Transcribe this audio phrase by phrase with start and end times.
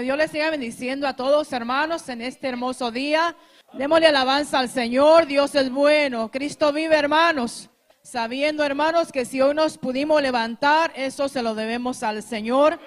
[0.00, 3.34] Dios les siga bendiciendo a todos, hermanos, en este hermoso día.
[3.72, 5.26] Démosle alabanza al Señor.
[5.26, 6.30] Dios es bueno.
[6.30, 7.68] Cristo vive, hermanos.
[8.00, 12.78] Sabiendo, hermanos, que si hoy nos pudimos levantar, eso se lo debemos al Señor.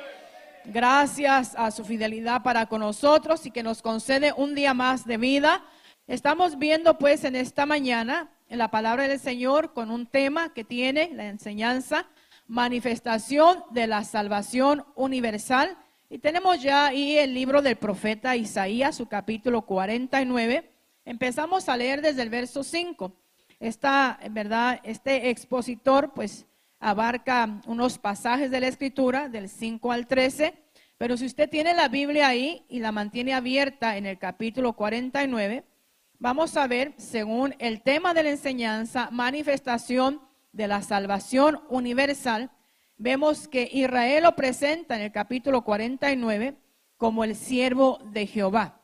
[0.64, 5.18] Gracias a su fidelidad para con nosotros y que nos concede un día más de
[5.18, 5.66] vida.
[6.08, 10.64] Estamos viendo, pues, en esta mañana, en la palabra del Señor, con un tema que
[10.64, 12.08] tiene la enseñanza,
[12.48, 15.78] manifestación de la salvación universal.
[16.14, 20.70] Y tenemos ya ahí el libro del profeta Isaías, su capítulo 49.
[21.06, 23.16] Empezamos a leer desde el verso 5.
[23.62, 26.48] Esta, verdad, este expositor pues
[26.82, 30.54] abarca unos pasajes de la escritura del 5 al 13,
[30.98, 35.64] pero si usted tiene la Biblia ahí y la mantiene abierta en el capítulo 49,
[36.20, 40.20] vamos a ver, según el tema de la enseñanza, manifestación
[40.52, 42.52] de la salvación universal,
[43.02, 46.56] vemos que Israel lo presenta en el capítulo 49
[46.98, 48.80] como el siervo de Jehová.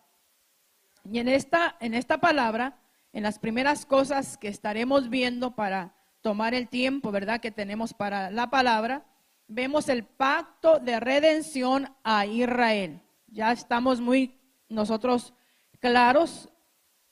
[1.04, 2.80] Y en esta, en esta palabra,
[3.14, 8.32] en las primeras cosas que estaremos viendo para tomar el tiempo, ¿verdad?, que tenemos para
[8.32, 9.06] la palabra,
[9.48, 13.02] vemos el pacto de redención a Israel.
[13.28, 14.36] Ya estamos muy
[14.68, 15.36] nosotros
[15.80, 16.50] claros,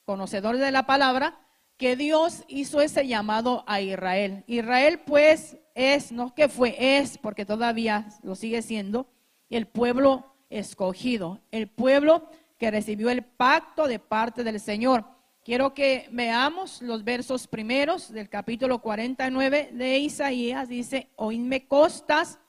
[0.06, 1.40] conocedores de la palabra,
[1.78, 4.44] que Dios hizo ese llamado a Israel.
[4.48, 9.08] Israel pues es, no que fue, es, porque todavía lo sigue siendo,
[9.50, 15.06] el pueblo escogido, el pueblo que recibió el pacto de parte del Señor.
[15.44, 20.70] Quiero que veamos los versos primeros del capítulo 49 de Isaías.
[20.70, 22.40] Dice, oídme costas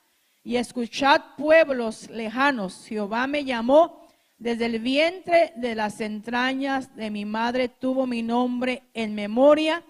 [0.43, 2.85] y escuchad pueblos lejanos.
[2.87, 4.01] Jehová me llamó
[4.39, 9.83] desde el vientre de las entrañas de mi madre, tuvo mi nombre en memoria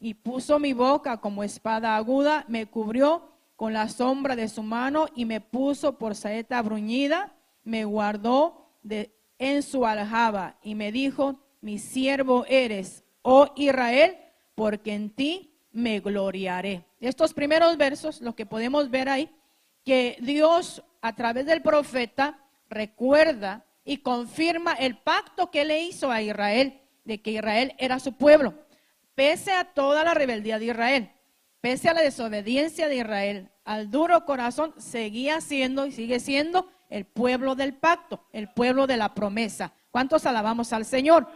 [0.00, 5.08] y puso mi boca como espada aguda, me cubrió con la sombra de su mano
[5.14, 11.40] y me puso por saeta bruñida, me guardó de, en su aljaba y me dijo,
[11.60, 14.16] mi siervo eres, oh Israel,
[14.54, 16.84] porque en ti me gloriaré.
[17.00, 19.30] Estos primeros versos, lo que podemos ver ahí,
[19.84, 26.22] que Dios a través del profeta recuerda y confirma el pacto que le hizo a
[26.22, 28.54] Israel, de que Israel era su pueblo
[29.18, 31.10] pese a toda la rebeldía de Israel,
[31.60, 37.04] pese a la desobediencia de Israel, al duro corazón, seguía siendo y sigue siendo el
[37.04, 39.72] pueblo del pacto, el pueblo de la promesa.
[39.90, 41.26] ¿Cuántos alabamos al Señor?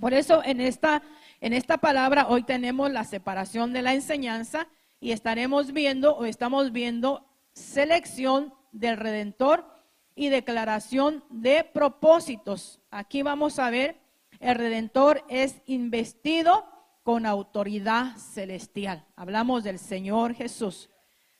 [0.00, 1.02] Por eso en esta,
[1.40, 4.68] en esta palabra hoy tenemos la separación de la enseñanza
[5.00, 9.66] y estaremos viendo o estamos viendo selección del Redentor
[10.14, 12.80] y declaración de propósitos.
[12.92, 13.96] Aquí vamos a ver,
[14.38, 16.72] el Redentor es investido
[17.04, 19.04] con autoridad celestial.
[19.14, 20.88] Hablamos del Señor Jesús.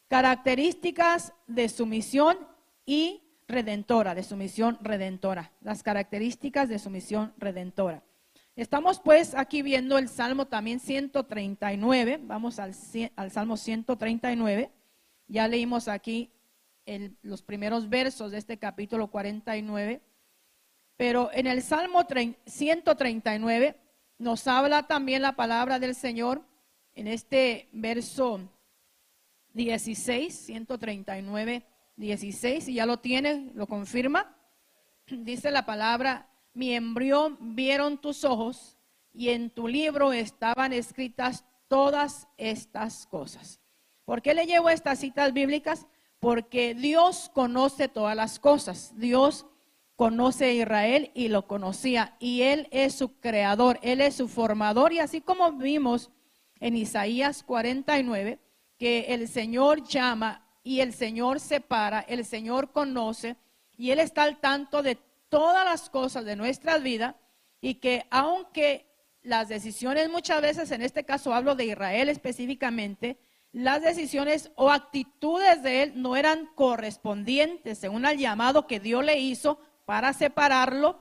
[0.09, 2.37] Características de su misión
[2.85, 5.53] y redentora, de su misión redentora.
[5.63, 8.05] Las características de su misión redentora.
[8.55, 12.21] Estamos pues aquí viendo el Salmo también 139.
[12.23, 12.73] Vamos al,
[13.17, 14.71] al Salmo 139.
[15.29, 16.31] Ya leímos aquí
[17.23, 20.03] los primeros versos de este capítulo 49.
[20.99, 22.07] Pero en el Salmo
[22.45, 23.81] 139
[24.25, 26.41] nos habla también la palabra del Señor
[26.95, 28.41] en este verso
[29.53, 34.35] 16, 139, 16, y ya lo tiene, lo confirma.
[35.07, 38.79] Dice la palabra, mi embrión vieron tus ojos
[39.13, 43.61] y en tu libro estaban escritas todas estas cosas.
[44.07, 45.87] ¿Por qué le llevo estas citas bíblicas?
[46.19, 48.95] Porque Dios conoce todas las cosas.
[48.97, 49.45] Dios
[49.97, 52.17] conoce a Israel y lo conocía.
[52.19, 54.93] Y Él es su creador, Él es su formador.
[54.93, 56.11] Y así como vimos
[56.61, 58.39] en Isaías 49,
[58.79, 63.37] que el Señor llama y el Señor separa, el Señor conoce
[63.77, 67.17] y Él está al tanto de todas las cosas de nuestra vida
[67.61, 68.87] y que aunque
[69.23, 73.19] las decisiones muchas veces, en este caso hablo de Israel específicamente,
[73.53, 79.19] las decisiones o actitudes de él no eran correspondientes según el llamado que Dios le
[79.19, 80.99] hizo para separarlo,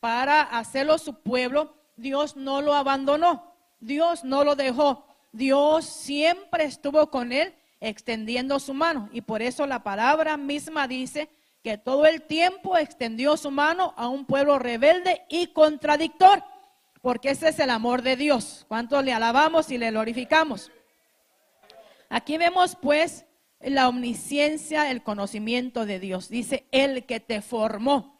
[0.00, 7.10] para hacerlo su pueblo, Dios no lo abandonó, Dios no lo dejó, Dios siempre estuvo
[7.10, 9.08] con él extendiendo su mano.
[9.12, 11.28] Y por eso la palabra misma dice
[11.62, 16.42] que todo el tiempo extendió su mano a un pueblo rebelde y contradictor,
[17.02, 18.64] porque ese es el amor de Dios.
[18.68, 20.70] ¿Cuánto le alabamos y le glorificamos?
[22.08, 23.26] Aquí vemos pues
[23.60, 26.28] la omnisciencia, el conocimiento de Dios.
[26.28, 28.15] Dice, el que te formó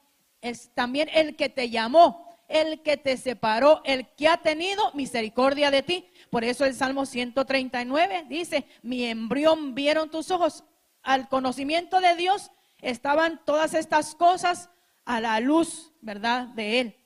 [0.49, 5.71] es también el que te llamó, el que te separó, el que ha tenido misericordia
[5.71, 6.09] de ti.
[6.31, 10.65] Por eso el Salmo 139 dice, mi embrión vieron tus ojos.
[11.03, 12.51] Al conocimiento de Dios,
[12.81, 14.71] estaban todas estas cosas
[15.05, 16.49] a la luz, ¿verdad?
[16.49, 16.97] De Él,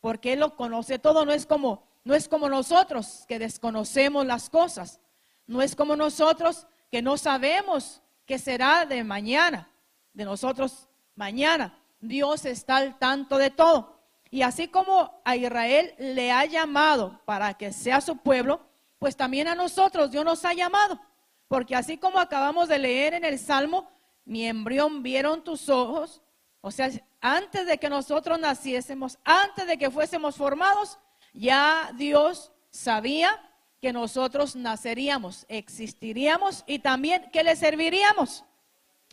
[0.00, 4.50] porque Él lo conoce todo, no es como, no es como nosotros que desconocemos las
[4.50, 5.00] cosas,
[5.46, 9.70] no es como nosotros que no sabemos qué será de mañana,
[10.12, 11.78] de nosotros mañana.
[12.08, 14.00] Dios está al tanto de todo.
[14.30, 18.60] Y así como a Israel le ha llamado para que sea su pueblo,
[18.98, 21.00] pues también a nosotros Dios nos ha llamado.
[21.48, 23.88] Porque así como acabamos de leer en el Salmo,
[24.24, 26.20] mi embrión vieron tus ojos,
[26.60, 30.98] o sea, antes de que nosotros naciésemos, antes de que fuésemos formados,
[31.32, 33.40] ya Dios sabía
[33.80, 38.44] que nosotros naceríamos, existiríamos y también que le serviríamos.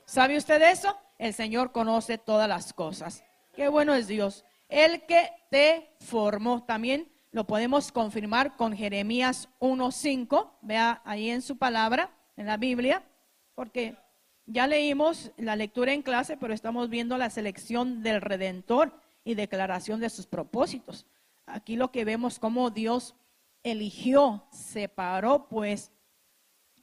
[0.05, 0.97] ¿Sabe usted eso?
[1.17, 3.23] El Señor conoce todas las cosas.
[3.53, 4.45] Qué bueno es Dios.
[4.67, 10.51] El que te formó también lo podemos confirmar con Jeremías 1.5.
[10.61, 13.03] Vea ahí en su palabra, en la Biblia,
[13.55, 13.95] porque
[14.45, 19.99] ya leímos la lectura en clase, pero estamos viendo la selección del Redentor y declaración
[19.99, 21.05] de sus propósitos.
[21.45, 23.15] Aquí lo que vemos como Dios
[23.63, 25.91] eligió, separó, pues,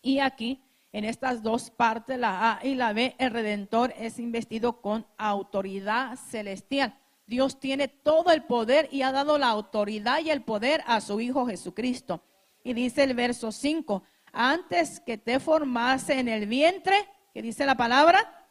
[0.03, 0.63] y aquí
[0.93, 6.17] en estas dos partes, la A y la B, el Redentor es investido con autoridad
[6.17, 6.99] celestial.
[7.27, 11.21] Dios tiene todo el poder y ha dado la autoridad y el poder a su
[11.21, 12.23] Hijo Jesucristo.
[12.65, 14.03] Y dice el verso 5,
[14.33, 18.49] antes que te formase en el vientre, que dice la palabra,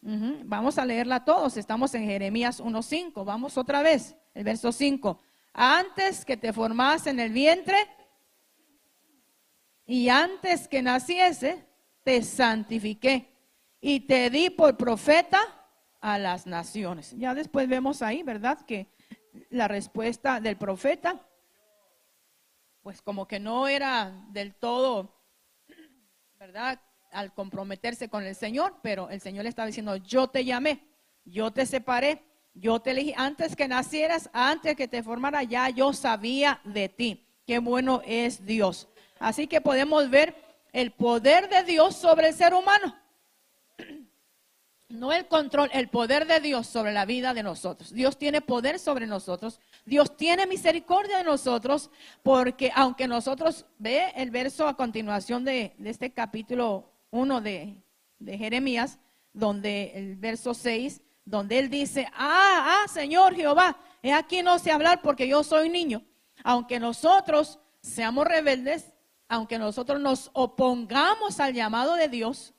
[0.00, 5.18] vamos a leerla todos, estamos en Jeremías 1.5, vamos otra vez, el verso 5,
[5.54, 7.76] antes que te formase en el vientre,
[9.86, 11.64] y antes que naciese,
[12.02, 13.32] te santifiqué
[13.80, 15.38] y te di por profeta
[16.00, 17.14] a las naciones.
[17.16, 18.60] Ya después vemos ahí, ¿verdad?
[18.66, 18.92] Que
[19.50, 21.24] la respuesta del profeta,
[22.82, 25.22] pues como que no era del todo,
[26.38, 26.80] ¿verdad?
[27.12, 30.86] Al comprometerse con el Señor, pero el Señor le estaba diciendo, yo te llamé,
[31.24, 32.22] yo te separé,
[32.54, 37.26] yo te elegí, antes que nacieras, antes que te formara, ya yo sabía de ti.
[37.46, 38.88] Qué bueno es Dios.
[39.18, 40.34] Así que podemos ver
[40.72, 42.96] el poder de Dios sobre el ser humano.
[44.88, 47.92] No el control, el poder de Dios sobre la vida de nosotros.
[47.92, 49.58] Dios tiene poder sobre nosotros.
[49.84, 51.90] Dios tiene misericordia de nosotros
[52.22, 57.82] porque aunque nosotros, ve el verso a continuación de, este capítulo 1 de,
[58.20, 58.98] de Jeremías,
[59.32, 64.70] donde el verso 6, donde él dice, ah, ah, Señor Jehová, he aquí no sé
[64.70, 66.04] hablar porque yo soy niño.
[66.44, 68.92] Aunque nosotros seamos rebeldes,
[69.28, 72.54] aunque nosotros nos opongamos al llamado de Dios,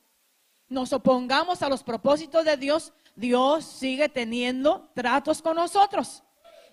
[0.68, 6.22] nos opongamos a los propósitos de Dios, Dios sigue teniendo tratos con nosotros.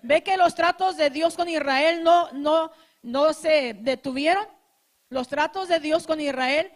[0.02, 2.70] ¿Ve que los tratos de Dios con Israel no, no,
[3.02, 4.46] no se detuvieron?
[5.08, 6.70] Los tratos de Dios con Israel,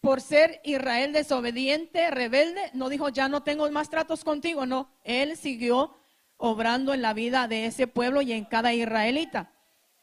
[0.00, 5.36] por ser Israel desobediente, rebelde, no dijo, ya no tengo más tratos contigo, no, Él
[5.36, 5.96] siguió
[6.36, 9.52] obrando en la vida de ese pueblo y en cada israelita.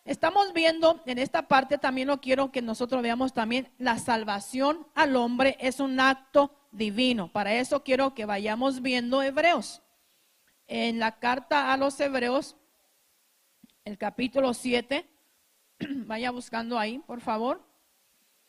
[0.09, 5.15] Estamos viendo en esta parte, también lo quiero que nosotros veamos también, la salvación al
[5.15, 7.31] hombre es un acto divino.
[7.31, 9.83] Para eso quiero que vayamos viendo Hebreos.
[10.65, 12.55] En la carta a los Hebreos,
[13.85, 15.07] el capítulo 7,
[16.07, 17.63] vaya buscando ahí, por favor.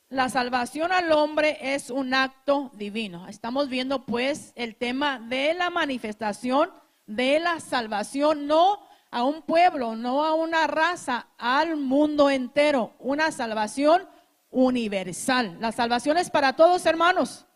[0.09, 3.29] La salvación al hombre es un acto divino.
[3.29, 6.71] Estamos viendo pues el tema de la manifestación
[7.05, 12.95] de la salvación, no a un pueblo, no a una raza, al mundo entero.
[12.99, 14.09] Una salvación
[14.51, 15.57] universal.
[15.61, 17.47] La salvación es para todos, hermanos.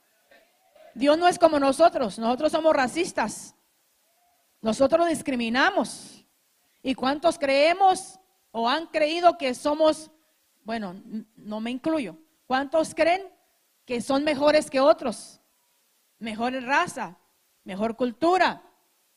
[0.95, 2.19] Dios no es como nosotros.
[2.19, 3.55] Nosotros somos racistas.
[4.61, 6.25] Nosotros discriminamos.
[6.83, 8.19] ¿Y cuántos creemos
[8.51, 10.11] o han creído que somos,
[10.65, 11.01] bueno,
[11.37, 13.23] no me incluyo, cuántos creen
[13.85, 15.41] que son mejores que otros?
[16.19, 17.19] Mejor raza,
[17.65, 18.63] mejor cultura,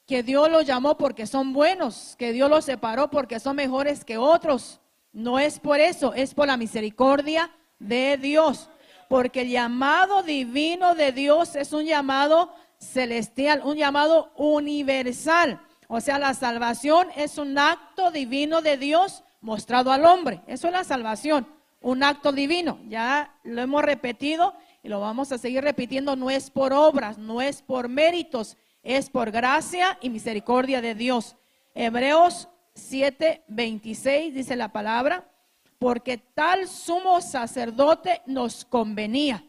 [0.08, 4.18] que Dios los llamó porque son buenos, que Dios los separó porque son mejores que
[4.18, 4.80] otros.
[5.12, 8.70] No es por eso, es por la misericordia de Dios.
[9.10, 15.62] Porque el llamado divino de Dios es un llamado celestial, un llamado universal.
[15.90, 20.42] O sea, la salvación es un acto divino de Dios mostrado al hombre.
[20.48, 21.48] Eso es la salvación,
[21.82, 22.80] un acto divino.
[22.88, 26.16] Ya lo hemos repetido y lo vamos a seguir repitiendo.
[26.16, 28.56] No es por obras, no es por méritos,
[28.88, 31.36] es por gracia y misericordia de Dios.
[31.76, 35.30] Hebreos 7, 26 dice la palabra,
[35.78, 39.44] porque tal sumo sacerdote nos convenía.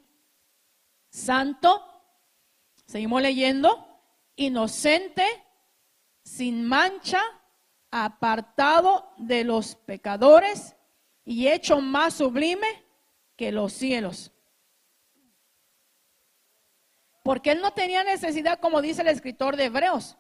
[1.08, 1.84] Santo,
[2.84, 3.86] seguimos leyendo,
[4.34, 5.24] inocente,
[6.24, 7.20] sin mancha,
[7.92, 10.74] apartado de los pecadores
[11.24, 12.66] y hecho más sublime
[13.36, 14.32] que los cielos
[17.28, 20.16] Porque él no tenía necesidad, como dice el escritor de Hebreos,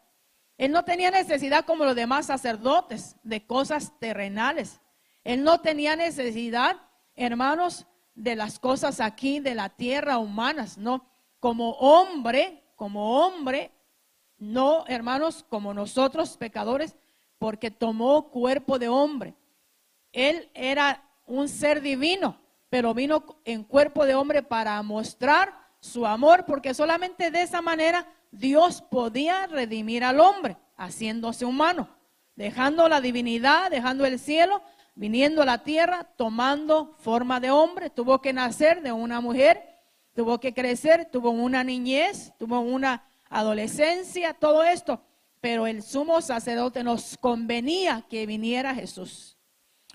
[0.58, 4.82] él no tenía necesidad como los demás sacerdotes de cosas terrenales.
[5.24, 6.76] Él no tenía necesidad,
[7.14, 11.10] hermanos, de las cosas aquí de la tierra humanas, no.
[11.40, 13.72] Como hombre, como hombre,
[14.36, 16.94] no, hermanos, como nosotros pecadores,
[17.38, 19.34] porque tomó cuerpo de hombre.
[20.12, 22.38] Él era un ser divino,
[22.68, 28.06] pero vino en cuerpo de hombre para mostrar su amor, porque solamente de esa manera
[28.30, 31.88] Dios podía redimir al hombre, haciéndose humano,
[32.36, 34.62] dejando la divinidad, dejando el cielo,
[34.94, 37.90] viniendo a la tierra, tomando forma de hombre.
[37.90, 39.62] Tuvo que nacer de una mujer,
[40.14, 45.00] tuvo que crecer, tuvo una niñez, tuvo una adolescencia, todo esto.
[45.40, 49.36] Pero el sumo sacerdote nos convenía que viniera Jesús.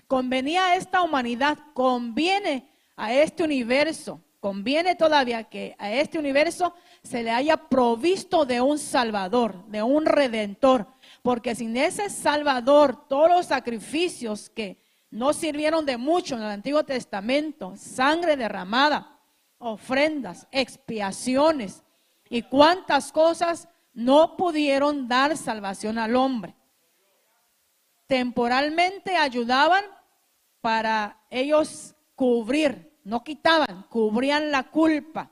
[0.06, 7.22] Convenía a esta humanidad, conviene a este universo, conviene todavía que a este universo se
[7.22, 10.86] le haya provisto de un Salvador, de un Redentor.
[11.22, 16.84] Porque sin ese Salvador, todos los sacrificios que no sirvieron de mucho en el Antiguo
[16.84, 19.18] Testamento, sangre derramada,
[19.56, 21.82] ofrendas, expiaciones
[22.28, 26.54] y cuántas cosas no pudieron dar salvación al hombre.
[28.06, 29.86] Temporalmente ayudaban
[30.60, 35.30] para ellos cubrir, no quitaban, cubrían la culpa.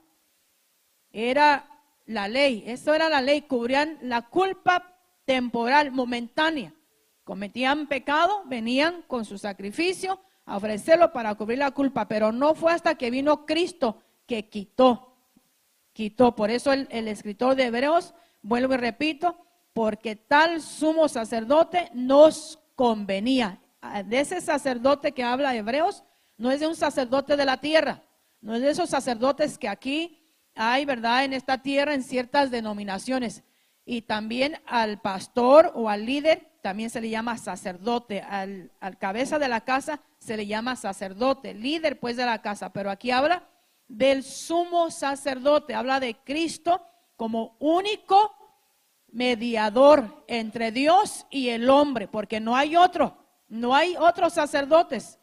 [1.11, 1.69] Era
[2.07, 6.75] la ley, eso era la ley, cubrían la culpa temporal, momentánea.
[7.25, 12.73] Cometían pecado, venían con su sacrificio a ofrecerlo para cubrir la culpa, pero no fue
[12.73, 15.17] hasta que vino Cristo que quitó,
[15.93, 16.35] quitó.
[16.35, 19.39] Por eso el, el escritor de Hebreos, vuelvo y repito,
[19.73, 23.61] porque tal sumo sacerdote nos convenía.
[24.07, 26.05] De ese sacerdote que habla Hebreos,
[26.43, 28.03] no es de un sacerdote de la tierra,
[28.41, 31.25] no es de esos sacerdotes que aquí hay, ¿verdad?
[31.25, 33.45] En esta tierra, en ciertas denominaciones.
[33.85, 38.23] Y también al pastor o al líder también se le llama sacerdote.
[38.23, 42.73] Al, al, cabeza de la casa se le llama sacerdote, líder pues de la casa.
[42.73, 43.49] Pero aquí habla
[43.87, 46.85] del sumo sacerdote, habla de Cristo
[47.15, 48.35] como único
[49.13, 55.21] mediador entre Dios y el hombre, porque no hay otro, no hay otros sacerdotes.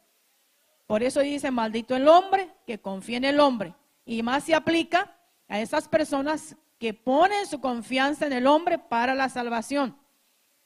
[0.90, 3.76] Por eso dice, maldito el hombre que confía en el hombre.
[4.08, 5.16] Y más se aplica
[5.48, 9.96] a esas personas que ponen su confianza en el hombre para la salvación,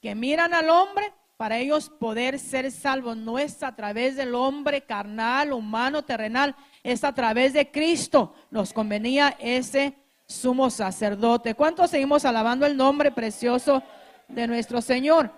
[0.01, 3.17] que miran al hombre para ellos poder ser salvos.
[3.17, 8.33] No es a través del hombre carnal, humano, terrenal, es a través de Cristo.
[8.49, 9.93] Nos convenía ese
[10.25, 11.53] sumo sacerdote.
[11.53, 13.83] ¿Cuántos seguimos alabando el nombre precioso
[14.29, 15.33] de nuestro Señor?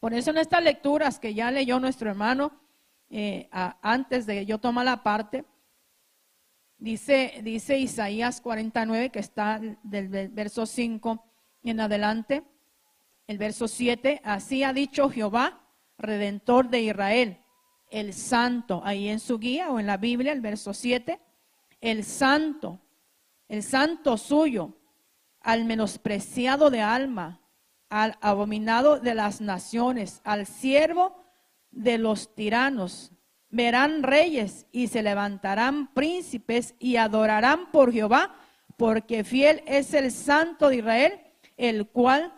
[0.00, 2.50] Por eso en estas lecturas que ya leyó nuestro hermano,
[3.10, 3.48] eh,
[3.82, 5.44] antes de yo tomar la parte,
[6.80, 11.22] Dice, dice Isaías 49, que está del verso 5
[11.62, 12.42] en adelante,
[13.26, 15.60] el verso 7, así ha dicho Jehová,
[15.98, 17.38] redentor de Israel,
[17.90, 21.20] el santo, ahí en su guía o en la Biblia, el verso 7,
[21.82, 22.80] el santo,
[23.46, 24.74] el santo suyo,
[25.42, 27.42] al menospreciado de alma,
[27.90, 31.19] al abominado de las naciones, al siervo
[31.70, 33.12] de los tiranos,
[33.48, 38.34] verán reyes y se levantarán príncipes y adorarán por Jehová,
[38.76, 41.20] porque fiel es el Santo de Israel,
[41.56, 42.32] el cual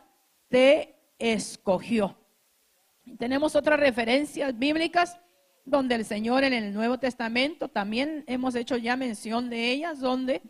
[0.48, 2.16] te escogió.
[3.18, 5.18] Tenemos otras referencias bíblicas
[5.64, 10.42] donde el Señor en el Nuevo Testamento también hemos hecho ya mención de ellas, donde,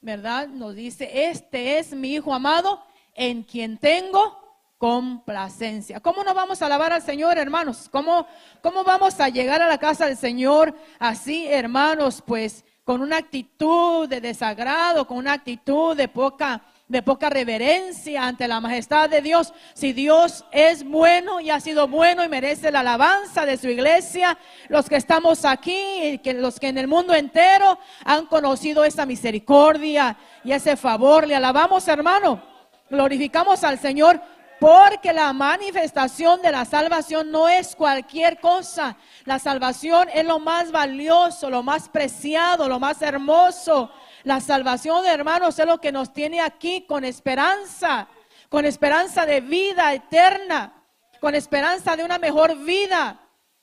[0.00, 0.48] ¿verdad?
[0.48, 2.82] Nos dice, este es mi Hijo amado
[3.14, 4.39] en quien tengo
[4.80, 6.00] complacencia.
[6.00, 7.90] ¿Cómo no vamos a alabar al Señor, hermanos?
[7.92, 8.26] ¿Cómo,
[8.62, 12.22] ¿Cómo vamos a llegar a la casa del Señor así, hermanos?
[12.26, 18.48] Pues con una actitud de desagrado, con una actitud de poca de poca reverencia ante
[18.48, 19.52] la majestad de Dios.
[19.74, 24.38] Si Dios es bueno y ha sido bueno y merece la alabanza de su iglesia,
[24.68, 29.06] los que estamos aquí y que los que en el mundo entero han conocido esa
[29.06, 32.42] misericordia y ese favor, le alabamos, hermano.
[32.90, 34.20] Glorificamos al Señor
[34.60, 38.94] porque la manifestación de la salvación no es cualquier cosa.
[39.24, 43.90] La salvación es lo más valioso, lo más preciado, lo más hermoso.
[44.22, 48.06] La salvación, hermanos, es lo que nos tiene aquí con esperanza,
[48.50, 50.74] con esperanza de vida eterna,
[51.20, 53.18] con esperanza de una mejor vida.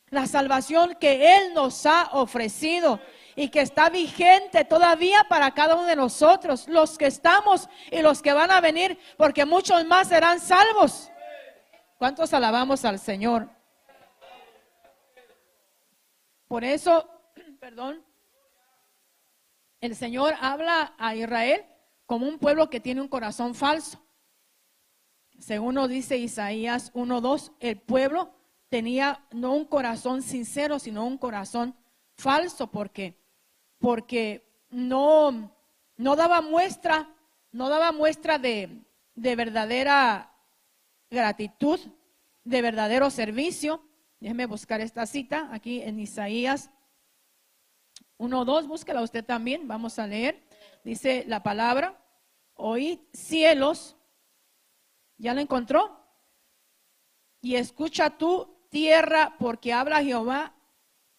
[0.10, 3.00] La salvación que Él nos ha ofrecido
[3.38, 8.24] y que está vigente todavía para cada uno de nosotros, los que estamos y los
[8.24, 11.12] que van a venir, porque muchos más serán salvos.
[12.00, 13.48] ¿Cuántos alabamos al Señor?
[16.48, 17.08] Por eso,
[17.60, 18.04] perdón,
[19.82, 21.64] el Señor habla a Israel
[22.08, 24.04] como un pueblo que tiene un corazón falso.
[25.38, 28.34] Según nos dice Isaías 1.2, el pueblo
[28.70, 31.76] tenía no un corazón sincero, sino un corazón
[32.16, 33.27] falso, porque,
[33.80, 35.52] porque no,
[35.96, 37.10] no daba muestra,
[37.52, 38.84] no daba muestra de,
[39.16, 40.34] de verdadera
[41.10, 41.80] gratitud,
[42.44, 43.84] de verdadero servicio.
[44.20, 46.72] Déjeme buscar esta cita aquí en Isaías
[48.18, 50.44] 1.2, búsquela usted también, vamos a leer.
[50.84, 52.04] Dice la palabra,
[52.56, 53.96] oíd cielos,
[55.18, 56.04] ¿ya lo encontró?
[57.42, 60.56] Y escucha tú tierra, porque habla Jehová,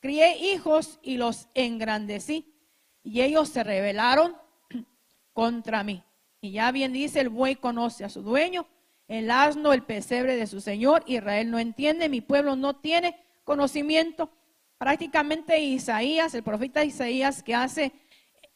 [0.00, 2.54] crié hijos y los engrandecí,
[3.02, 4.36] y ellos se rebelaron
[5.32, 6.02] contra mí.
[6.40, 8.66] Y ya bien dice, el buey conoce a su dueño,
[9.08, 14.30] el asno, el pesebre de su señor, Israel no entiende, mi pueblo no tiene conocimiento.
[14.76, 17.92] Prácticamente Isaías, el profeta Isaías, que hace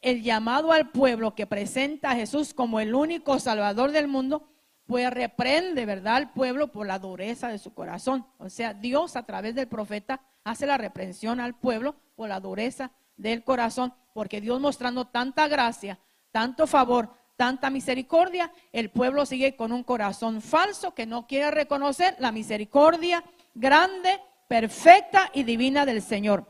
[0.01, 4.52] el llamado al pueblo que presenta a Jesús como el único salvador del mundo,
[4.85, 8.25] pues reprende, ¿verdad?, al pueblo por la dureza de su corazón.
[8.37, 12.91] O sea, Dios a través del profeta hace la reprensión al pueblo por la dureza
[13.17, 15.99] del corazón, porque Dios mostrando tanta gracia,
[16.31, 22.15] tanto favor, tanta misericordia, el pueblo sigue con un corazón falso que no quiere reconocer
[22.19, 23.23] la misericordia
[23.55, 26.45] grande, perfecta y divina del Señor.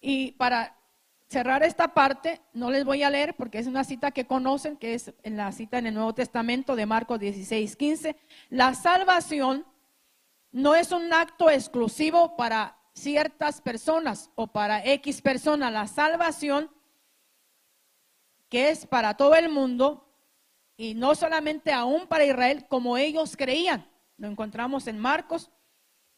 [0.00, 0.79] Y para
[1.30, 4.94] cerrar esta parte, no les voy a leer porque es una cita que conocen, que
[4.94, 8.16] es en la cita en el Nuevo Testamento de Marcos 16, 15.
[8.48, 9.64] La salvación
[10.50, 15.72] no es un acto exclusivo para ciertas personas o para X personas.
[15.72, 16.68] La salvación,
[18.48, 20.12] que es para todo el mundo
[20.76, 23.88] y no solamente aún para Israel, como ellos creían.
[24.16, 25.52] Lo encontramos en Marcos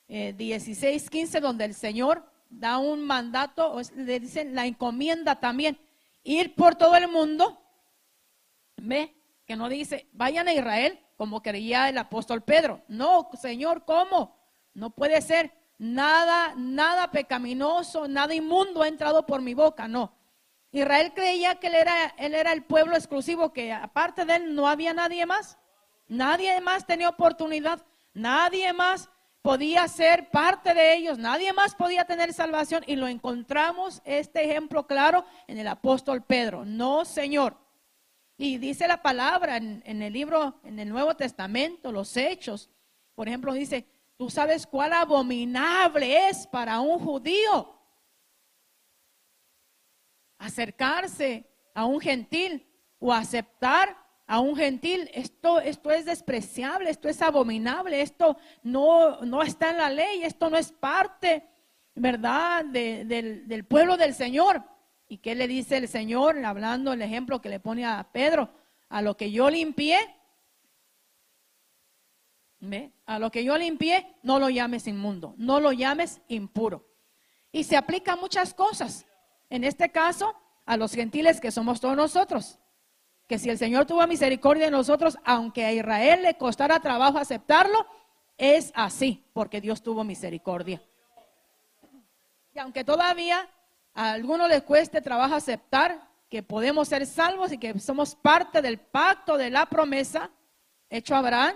[0.09, 5.79] 16, eh, 15, donde el Señor da un mandato, le dicen la encomienda también,
[6.23, 7.61] ir por todo el mundo,
[8.77, 9.15] ve,
[9.47, 12.83] que no dice, vayan a Israel, como creía el apóstol Pedro.
[12.89, 14.37] No, Señor, ¿cómo?
[14.75, 15.53] No puede ser.
[15.79, 20.17] Nada, nada pecaminoso, nada inmundo ha entrado por mi boca, no.
[20.71, 24.69] Israel creía que él era, él era el pueblo exclusivo, que aparte de él no
[24.69, 25.59] había nadie más.
[26.09, 29.11] Nadie más tenía oportunidad, nadie más
[29.43, 34.87] podía ser parte de ellos, nadie más podía tener salvación y lo encontramos este ejemplo
[34.87, 36.65] claro en el apóstol Pedro.
[36.65, 37.59] No, Señor.
[38.39, 42.71] Y dice la palabra en, el libro, en el Nuevo Testamento, los hechos,
[43.15, 47.79] por ejemplo, dice, tú sabes cuál abominable es para un judío
[50.39, 52.67] acercarse a un gentil
[52.99, 53.97] o aceptar
[54.33, 59.77] a un gentil, esto, esto es despreciable, esto es abominable, esto no, no está en
[59.77, 61.47] la ley, esto no es parte,
[61.95, 64.65] ¿verdad?, del, del, pueblo del Señor.
[65.07, 68.49] ¿Y qué le dice el Señor, hablando el ejemplo que le pone a Pedro?
[68.89, 69.99] A lo que yo limpié,
[72.61, 72.91] ¿ve?
[73.05, 76.89] A lo que yo limpié, no lo llames inmundo, no lo llames impuro.
[77.53, 79.05] Y se aplica a muchas cosas.
[79.51, 82.59] En este caso, a los gentiles que somos todos nosotros
[83.33, 87.87] que si el Señor tuvo misericordia de nosotros, aunque a Israel le costara trabajo aceptarlo,
[88.37, 90.83] es así, porque Dios tuvo misericordia.
[92.55, 93.49] Y aunque todavía
[93.95, 98.79] a algunos les cueste trabajo aceptar que podemos ser salvos y que somos parte del
[98.79, 100.31] pacto de la promesa
[100.91, 101.55] hecho a Abraham,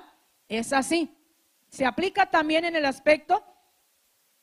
[0.49, 1.15] es así.
[1.69, 3.45] Se aplica también en el aspecto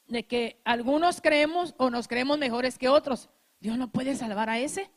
[0.06, 3.28] de que algunos creemos o nos creemos mejores que otros.
[3.60, 4.92] Dios no puede salvar a ese.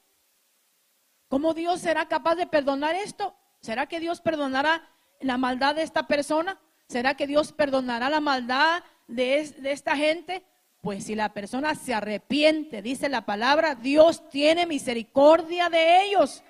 [1.29, 3.35] ¿Cómo Dios será capaz de perdonar esto?
[3.61, 4.89] ¿Será que Dios perdonará
[5.21, 6.61] la maldad de esta persona?
[6.89, 10.45] ¿Será que Dios perdonará la maldad de, esta gente?
[10.83, 16.45] Pues si la persona se arrepiente, dice la palabra, Dios tiene misericordia de ellos.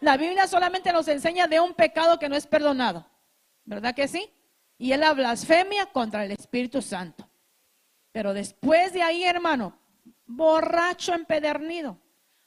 [0.00, 3.06] La Biblia solamente nos enseña de un pecado que no es perdonado.
[3.64, 4.30] ¿Verdad que sí?
[4.78, 7.28] Y es la blasfemia contra el Espíritu Santo.
[8.12, 9.78] Pero después de ahí, hermano,
[10.24, 11.98] borracho empedernido,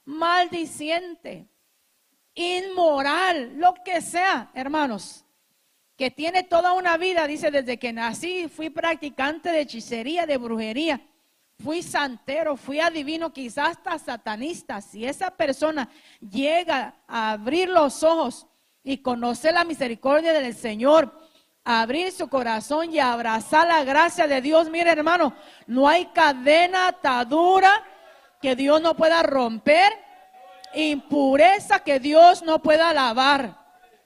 [0.05, 1.47] maldiciente,
[2.35, 5.25] inmoral, lo que sea, hermanos,
[5.97, 11.01] que tiene toda una vida, dice, desde que nací fui practicante de hechicería, de brujería,
[11.61, 14.81] fui santero, fui adivino, quizás hasta satanista.
[14.81, 15.89] Si esa persona
[16.21, 18.47] llega a abrir los ojos
[18.83, 21.13] y conocer la misericordia del Señor,
[21.65, 25.33] abrir su corazón y abrazar la gracia de Dios, mire hermano,
[25.67, 27.71] no hay cadena atadura
[28.41, 29.91] que Dios no pueda romper
[30.73, 33.57] impureza que Dios no pueda lavar.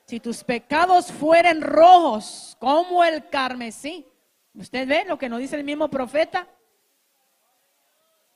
[0.06, 4.06] Si tus pecados fueren rojos como el carmesí,
[4.54, 6.47] ¿usted ve lo que nos dice el mismo profeta?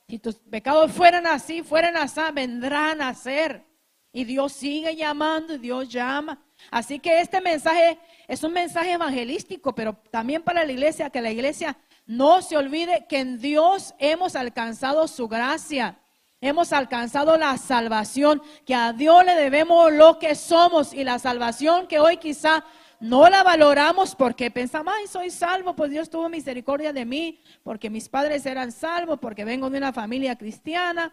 [0.08, 3.66] Si tus pecados fueran así, fueran así, vendrán a ser
[4.10, 6.42] Y Dios sigue llamando y Dios llama.
[6.70, 11.30] Así que este mensaje es un mensaje evangelístico, pero también para la iglesia, que la
[11.30, 16.00] iglesia no se olvide que en Dios hemos alcanzado su gracia.
[16.40, 21.88] Hemos alcanzado la salvación, que a Dios le debemos lo que somos y la salvación
[21.88, 22.64] que hoy quizá
[23.00, 27.90] no la valoramos porque pensamos, ay, soy salvo, pues Dios tuvo misericordia de mí, porque
[27.90, 31.12] mis padres eran salvos, porque vengo de una familia cristiana,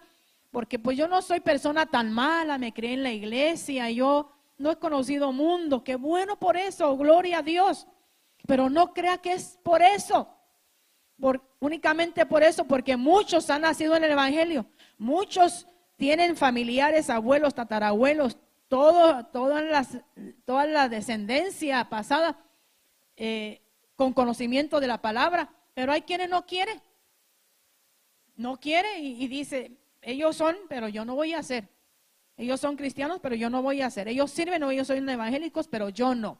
[0.51, 4.71] porque pues yo no soy persona tan mala, me crié en la iglesia, yo no
[4.71, 7.87] he conocido mundo, qué bueno por eso, gloria a Dios.
[8.45, 10.29] Pero no crea que es por eso,
[11.19, 17.55] por, únicamente por eso, porque muchos han nacido en el Evangelio, muchos tienen familiares, abuelos,
[17.55, 19.97] tatarabuelos, todo, toda, las,
[20.45, 22.37] toda la descendencia pasada
[23.15, 23.61] eh,
[23.95, 26.81] con conocimiento de la palabra, pero hay quienes no quieren.
[28.35, 31.69] No quiere y, y, dice, ellos son, pero yo no voy a hacer.
[32.37, 34.09] Ellos son cristianos, pero yo no voy a hacer.
[34.09, 36.37] Ellos sirven o ellos son evangélicos, pero yo no.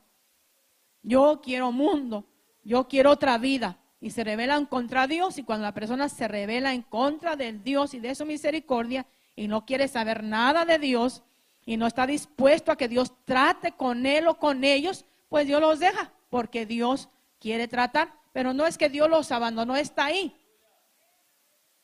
[1.01, 2.25] Yo quiero mundo,
[2.63, 3.77] yo quiero otra vida.
[4.05, 7.95] Y se rebelan contra Dios y cuando la persona se revela en contra del Dios
[7.95, 11.23] y de su misericordia y no quiere saber nada de Dios,
[11.65, 15.59] y no está dispuesto a que Dios trate con él o con ellos, pues Dios
[15.59, 20.35] los deja, porque Dios quiere tratar, pero no es que Dios los abandonó, está ahí.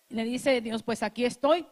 [0.10, 1.66] le dice Dios, pues aquí estoy.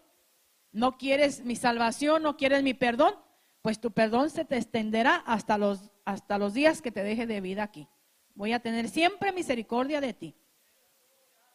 [0.71, 3.13] No quieres mi salvación, no quieres mi perdón,
[3.61, 7.39] pues tu perdón se te extenderá hasta los, hasta los días que te deje de
[7.39, 7.87] vida aquí.
[8.33, 10.35] Voy a tener siempre misericordia de ti.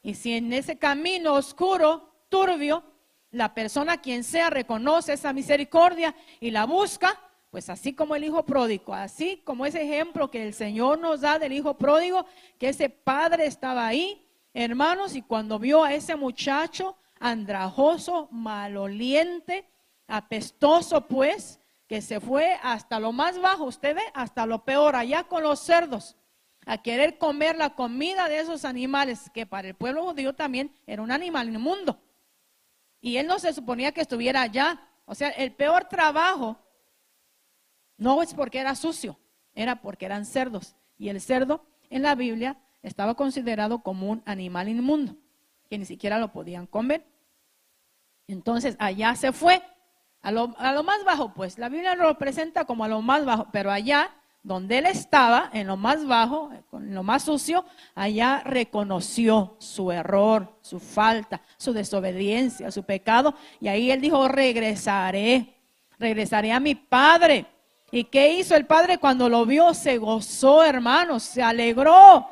[0.04, 2.84] Y si en ese camino oscuro, turbio,
[3.30, 7.18] la persona quien sea reconoce esa misericordia y la busca,
[7.50, 11.38] pues así como el hijo pródigo, así como ese ejemplo que el Señor nos da
[11.38, 12.26] del hijo pródigo,
[12.58, 19.66] que ese padre estaba ahí, hermanos, y cuando vio a ese muchacho andrajoso, maloliente,
[20.06, 25.24] apestoso, pues, que se fue hasta lo más bajo, usted ve, hasta lo peor, allá
[25.24, 26.14] con los cerdos,
[26.66, 31.02] a querer comer la comida de esos animales, que para el pueblo judío también era
[31.02, 32.00] un animal inmundo.
[33.00, 34.80] Y él no se suponía que estuviera allá.
[35.04, 36.58] O sea, el peor trabajo
[37.98, 39.18] no es porque era sucio,
[39.54, 40.76] era porque eran cerdos.
[40.96, 45.16] Y el cerdo en la Biblia estaba considerado como un animal inmundo,
[45.68, 47.06] que ni siquiera lo podían comer.
[48.26, 49.62] Entonces allá se fue,
[50.22, 53.26] a lo, a lo más bajo, pues la Biblia lo presenta como a lo más
[53.26, 54.10] bajo, pero allá
[54.44, 60.58] donde él estaba, en lo más bajo, en lo más sucio, allá reconoció su error,
[60.60, 63.34] su falta, su desobediencia, su pecado.
[63.58, 65.56] Y ahí él dijo, regresaré,
[65.98, 67.46] regresaré a mi padre.
[67.90, 69.72] ¿Y qué hizo el padre cuando lo vio?
[69.72, 72.28] Se gozó, hermanos, se alegró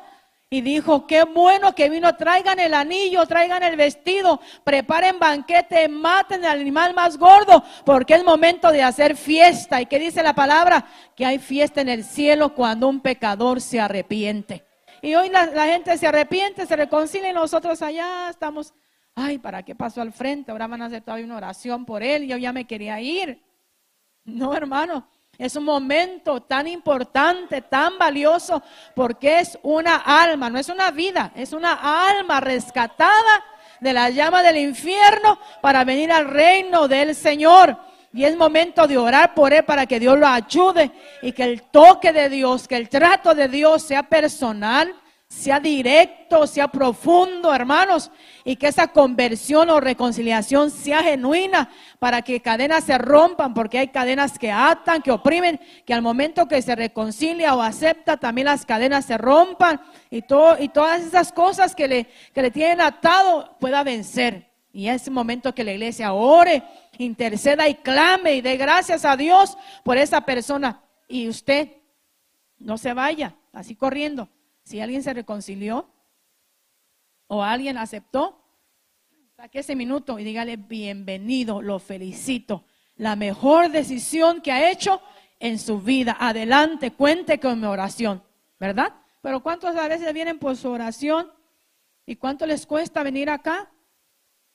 [0.53, 6.45] y dijo, qué bueno que vino, traigan el anillo, traigan el vestido, preparen banquete, maten
[6.45, 9.81] al animal más gordo, porque es momento de hacer fiesta.
[9.81, 10.85] ¿Y qué dice la palabra?
[11.15, 14.63] Que hay fiesta en el cielo cuando un pecador se arrepiente.
[15.01, 18.75] Y hoy la, gente se arrepiente, se reconcilia y nosotros allá estamos,
[19.15, 20.51] ay, ¿para qué pasó al frente?
[20.51, 23.41] Ahora van a hacer todavía una oración por él, yo ya me quería ir.
[24.23, 28.61] No, hermano, es un momento tan importante, tan valioso,
[28.95, 33.43] porque es una alma, no es una vida, es una alma rescatada
[33.79, 37.77] de la llama del infierno para venir al reino del Señor.
[38.13, 40.91] Y es momento de orar por él para que Dios lo ayude
[41.23, 44.93] y que el toque de Dios, que el trato de Dios sea personal,
[45.33, 48.11] sea directo, sea profundo, hermanos,
[48.45, 51.69] y que esa conversión o reconciliación sea genuina
[51.99, 56.47] para que cadenas se rompan, porque hay cadenas que atan, que oprimen, que al momento
[56.47, 61.33] que se reconcilia o acepta, también las cadenas se rompan y, todo, y todas esas
[61.33, 64.51] cosas que le, que le tienen atado pueda vencer.
[64.71, 66.63] Y es el momento que la iglesia ore,
[66.99, 70.83] interceda y clame y dé gracias a Dios por esa persona.
[71.07, 71.69] Y usted
[72.59, 74.29] no se vaya así corriendo
[74.63, 75.89] si alguien se reconcilió
[77.27, 78.43] o alguien aceptó,
[79.35, 82.65] saque ese minuto y dígale bienvenido, lo felicito.
[82.95, 85.01] La mejor decisión que ha hecho
[85.39, 86.15] en su vida.
[86.19, 88.23] Adelante, cuente con mi oración,
[88.59, 88.93] ¿verdad?
[89.21, 91.31] Pero ¿cuántos a veces vienen por su oración?
[92.05, 93.71] ¿Y cuánto les cuesta venir acá?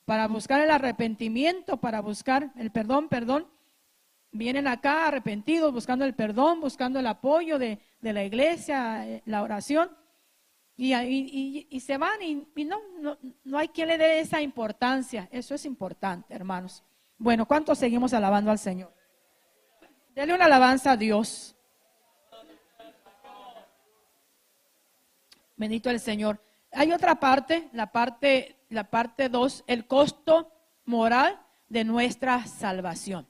[0.05, 3.47] Para buscar el arrepentimiento, para buscar el perdón, perdón.
[4.31, 9.43] Vienen acá arrepentidos, buscando el perdón, buscando el apoyo de, de la iglesia, eh, la
[9.43, 9.91] oración.
[10.81, 12.79] Y, se van y, no,
[13.43, 15.29] no, hay quien le dé esa importancia.
[15.33, 16.85] Eso es importante, hermanos.
[17.17, 18.95] Bueno, ¿cuántos seguimos alabando al Señor?
[20.15, 21.57] Dele una alabanza a Dios.
[25.57, 26.41] Bendito el Señor.
[26.71, 30.53] Hay otra parte, la parte, la parte 2, el costo
[30.85, 33.27] moral de nuestra salvación.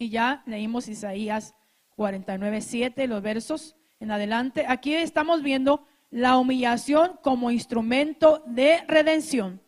[0.00, 1.54] Y ya leímos Isaías
[1.94, 4.64] 49, 7, los versos en adelante.
[4.66, 9.60] Aquí estamos viendo la humillación como instrumento de redención.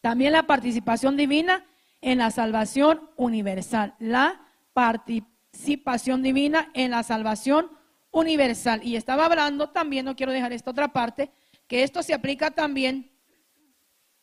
[0.00, 1.66] También la participación divina
[2.00, 3.94] en la salvación universal.
[3.98, 4.40] La
[4.72, 7.70] participación divina en la salvación
[8.12, 8.80] universal.
[8.82, 11.30] Y estaba hablando también, no quiero dejar esta otra parte,
[11.66, 13.12] que esto se aplica también,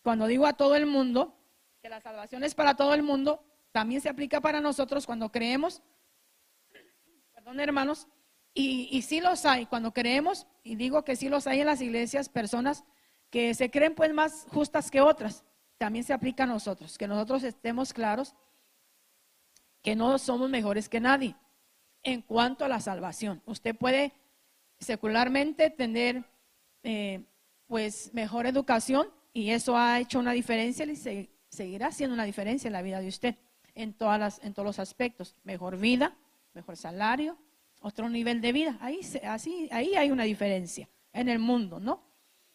[0.02, 1.38] cuando digo a todo el mundo,
[1.84, 5.82] que la salvación es para todo el mundo, también se aplica para nosotros cuando creemos,
[7.34, 8.08] perdón hermanos,
[8.54, 11.82] y, y sí los hay, cuando creemos, y digo que sí los hay en las
[11.82, 12.86] iglesias, personas
[13.30, 15.44] que se creen pues más justas que otras,
[15.78, 18.36] también se aplica a nosotros, que nosotros estemos claros
[19.82, 21.36] que no somos mejores que nadie
[22.04, 23.42] en cuanto a la salvación.
[23.46, 24.14] Usted puede
[24.80, 26.24] secularmente tener
[26.84, 27.26] eh,
[27.68, 32.74] pues mejor educación y eso ha hecho una diferencia y seguirá haciendo una diferencia en
[32.74, 33.36] la vida de usted
[33.76, 35.36] en, todas las, en todos los aspectos.
[35.44, 36.16] Mejor vida,
[36.54, 37.38] mejor salario,
[37.82, 38.78] otro nivel de vida.
[38.82, 42.04] Ahí, así, ahí hay una diferencia en el mundo, ¿no?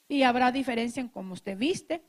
[0.08, 2.02] Y habrá diferencia en cómo usted viste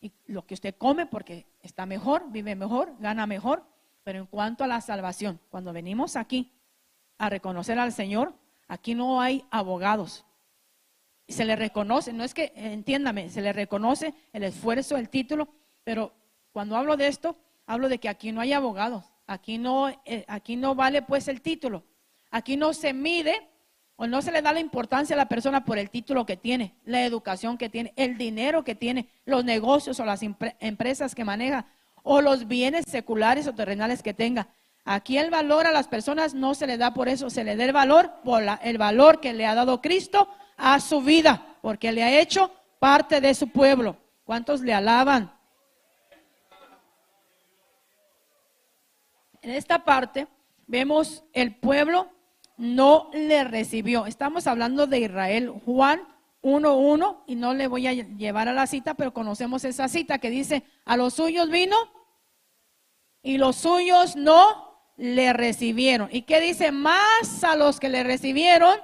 [0.00, 3.64] y lo que usted come porque está mejor, vive mejor, gana mejor.
[4.02, 6.52] Pero en cuanto a la salvación, cuando venimos aquí
[7.18, 8.34] a reconocer al Señor,
[8.66, 10.24] aquí no hay abogados.
[11.28, 15.48] Se le reconoce, no es que, entiéndame, se le reconoce el esfuerzo, el título,
[15.84, 16.12] pero
[16.52, 17.36] cuando hablo de esto,
[17.70, 21.40] hablo de que aquí no hay abogados, aquí no, eh, aquí no vale pues el
[21.40, 21.84] título,
[22.32, 23.48] aquí no se mide
[23.94, 26.74] o no se le da la importancia a la persona por el título que tiene,
[26.84, 30.20] la educación que tiene, el dinero que tiene, los negocios o las
[30.58, 31.66] empresas que maneja
[32.02, 34.48] o los bienes seculares o terrenales que tenga.
[34.84, 37.64] Aquí el valor a las personas no se le da por eso, se le da
[37.66, 42.02] el valor por el valor que le ha dado Cristo a su vida, porque le
[42.02, 43.96] ha hecho parte de su pueblo.
[44.24, 45.39] ¿Cuántos le alaban?
[49.42, 50.28] En esta parte
[50.66, 52.10] vemos el pueblo
[52.56, 54.06] no le recibió.
[54.06, 55.50] Estamos hablando de Israel.
[55.64, 56.02] Juan
[56.42, 60.30] 1.1, y no le voy a llevar a la cita, pero conocemos esa cita que
[60.30, 61.76] dice, a los suyos vino
[63.22, 66.08] y los suyos no le recibieron.
[66.12, 66.72] ¿Y qué dice?
[66.72, 68.78] Más a los que le recibieron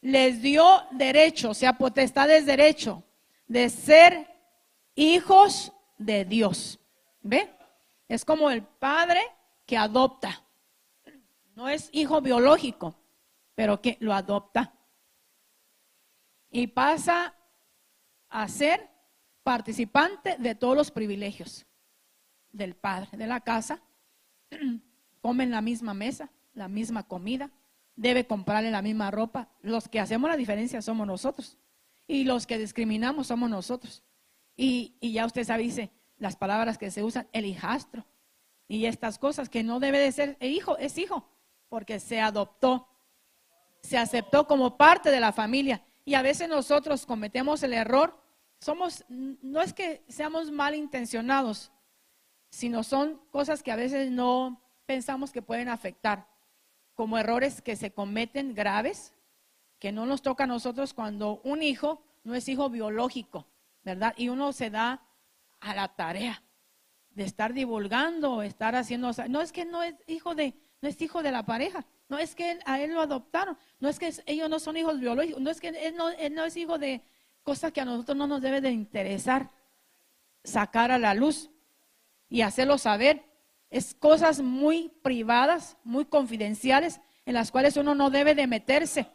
[0.00, 3.02] les dio derecho, o sea, potestad es derecho
[3.48, 4.28] de ser
[4.94, 6.78] hijos de Dios.
[7.20, 7.52] ¿Ve?
[8.08, 9.20] Es como el padre
[9.68, 10.42] que adopta.
[11.54, 12.98] No es hijo biológico,
[13.54, 14.74] pero que lo adopta.
[16.50, 17.36] Y pasa
[18.30, 18.88] a ser
[19.42, 21.66] participante de todos los privilegios
[22.50, 23.82] del padre de la casa
[25.20, 27.50] comen la misma mesa, la misma comida,
[27.94, 29.50] debe comprarle la misma ropa.
[29.60, 31.58] Los que hacemos la diferencia somos nosotros.
[32.06, 34.02] Y los que discriminamos somos nosotros.
[34.56, 38.06] Y, ya usted sabe, dice las palabras que se usan, el hijastro.
[38.68, 41.26] Y estas cosas que no debe de ser el hijo, es hijo,
[41.70, 42.86] porque se adoptó,
[43.82, 45.82] se aceptó como parte de la familia.
[46.04, 48.22] Y a veces nosotros cometemos el error.
[48.60, 51.72] Somos, no es que seamos malintencionados,
[52.50, 56.28] sino son cosas que a veces no, pensamos que pueden afectar,
[56.94, 59.14] como errores que se cometen graves,
[59.78, 63.46] que no nos toca a nosotros cuando un hijo no es hijo biológico,
[63.84, 64.12] ¿verdad?
[64.16, 65.06] Y uno se da
[65.60, 66.42] a la tarea
[67.18, 71.20] de estar divulgando, estar haciendo, no es que no es hijo de, no es hijo
[71.20, 74.60] de la pareja, no es que a él lo adoptaron, no es que ellos no
[74.60, 77.02] son hijos biológicos, no es que él no, él no es hijo de
[77.42, 79.50] cosas que a nosotros no nos debe de interesar
[80.44, 81.50] sacar a la luz
[82.28, 83.24] y hacerlo saber
[83.68, 89.08] es cosas muy privadas, muy confidenciales, en las cuales uno no debe de meterse.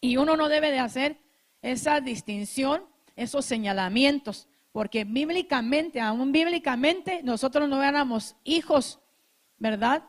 [0.00, 1.18] Y uno no debe de hacer
[1.60, 8.98] esa distinción, esos señalamientos, porque bíblicamente, aún bíblicamente, nosotros no éramos hijos,
[9.56, 10.02] ¿verdad?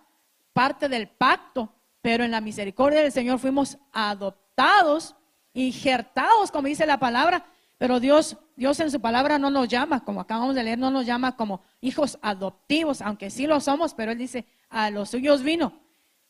[0.54, 5.15] Parte del pacto, pero en la misericordia del Señor fuimos adoptados,
[5.54, 7.45] injertados, como dice la palabra,
[7.78, 11.06] pero Dios, Dios en su palabra no nos llama, como acabamos de leer, no nos
[11.06, 15.73] llama como hijos adoptivos, aunque sí lo somos, pero Él dice, a los suyos vino.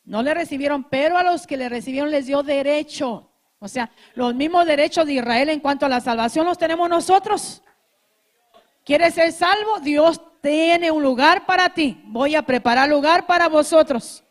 [0.04, 3.32] No le recibieron, pero a los que le recibieron les dio derecho.
[3.60, 7.62] O sea, los mismos derechos de Israel en cuanto a la salvación los tenemos nosotros.
[8.86, 9.80] ¿Quieres ser salvo?
[9.82, 12.00] Dios tiene un lugar para ti.
[12.06, 14.24] Voy a preparar lugar para vosotros.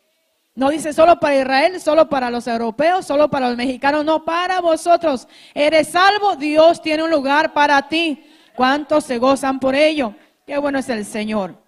[0.55, 4.61] No dice solo para Israel, solo para los europeos, solo para los mexicanos, no, para
[4.61, 5.27] vosotros.
[5.53, 8.25] Eres salvo, Dios tiene un lugar para ti.
[8.55, 10.15] ¿Cuántos se gozan por ello?
[10.47, 11.61] Qué bueno es el Señor.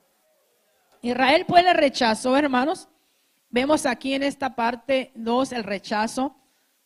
[1.01, 2.87] Israel pues le rechazó, hermanos.
[3.49, 6.37] Vemos aquí en esta parte 2 el rechazo,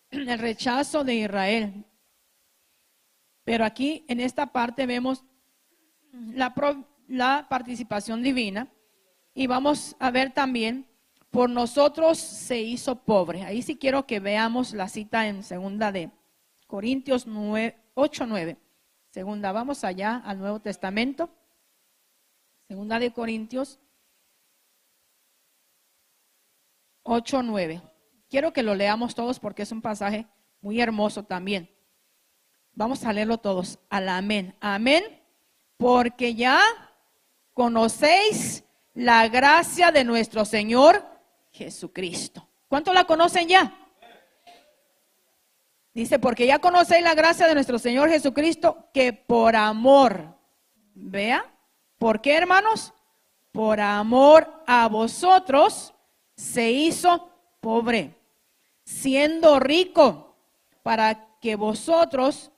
[0.10, 1.86] el rechazo de Israel.
[3.44, 5.24] Pero aquí en esta parte vemos
[6.12, 6.54] la,
[7.08, 8.68] la participación divina
[9.34, 10.88] Y vamos a ver también,
[11.30, 13.44] por nosotros se hizo pobre.
[13.44, 16.12] Ahí sí quiero que veamos la cita en segunda de
[16.68, 18.58] Corintios 9, 8, 9.
[19.10, 21.30] Segunda, vamos allá al Nuevo Testamento.
[22.68, 23.80] Segunda de Corintios
[27.04, 27.82] 8, 9.
[28.30, 30.28] Quiero que lo leamos todos porque es un pasaje
[30.62, 31.70] muy hermoso también.
[32.74, 33.80] Vamos a leerlo todos.
[33.90, 34.56] Al amén.
[34.62, 35.21] Amén.
[35.82, 36.62] Porque ya
[37.56, 38.64] conocéis
[38.94, 41.04] la gracia de nuestro Señor
[41.50, 42.48] Jesucristo.
[42.68, 43.76] ¿Cuánto la conocen ya?
[45.92, 50.38] Dice, porque ya conocéis la gracia de nuestro Señor Jesucristo, que por amor,
[50.94, 51.52] vea,
[51.98, 52.94] ¿por qué hermanos?
[53.52, 55.96] Por amor a vosotros
[56.36, 57.28] se hizo
[57.60, 58.16] pobre,
[58.84, 60.36] siendo rico,
[60.84, 62.52] para que vosotros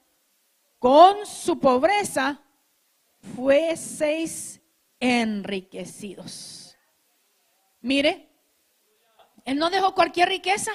[0.78, 2.43] con su pobreza
[3.36, 4.62] fueseis
[5.00, 6.78] enriquecidos.
[7.82, 8.30] Mire,
[9.46, 10.72] Él no dejó cualquier riqueza.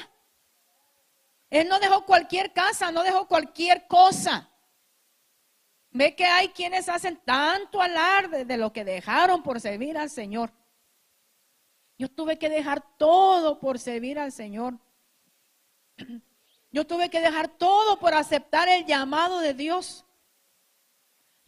[1.50, 4.50] Él no dejó cualquier casa, no dejó cualquier cosa.
[5.90, 10.52] Ve que hay quienes hacen tanto alarde de lo que dejaron por servir al Señor.
[11.96, 14.78] Yo tuve que dejar todo por servir al Señor.
[16.70, 20.04] Yo tuve que dejar todo por aceptar el llamado de Dios.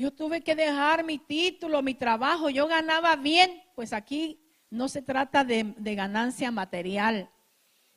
[0.01, 2.49] Yo tuve que dejar mi título, mi trabajo.
[2.49, 3.63] Yo ganaba bien.
[3.75, 7.29] Pues aquí no se trata de, ganancia material.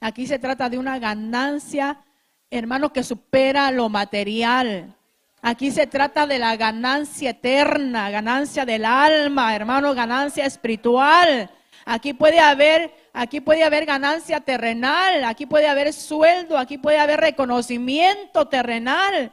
[0.01, 2.03] Aquí se trata de una ganancia,
[2.51, 4.93] hermano, que supera lo material.
[5.41, 11.49] Aquí se trata de la ganancia eterna, ganancia del alma, hermano, ganancia espiritual.
[11.85, 17.21] Aquí puede haber, aquí puede haber ganancia terrenal, aquí puede haber sueldo, aquí puede haber
[17.21, 19.31] reconocimiento terrenal.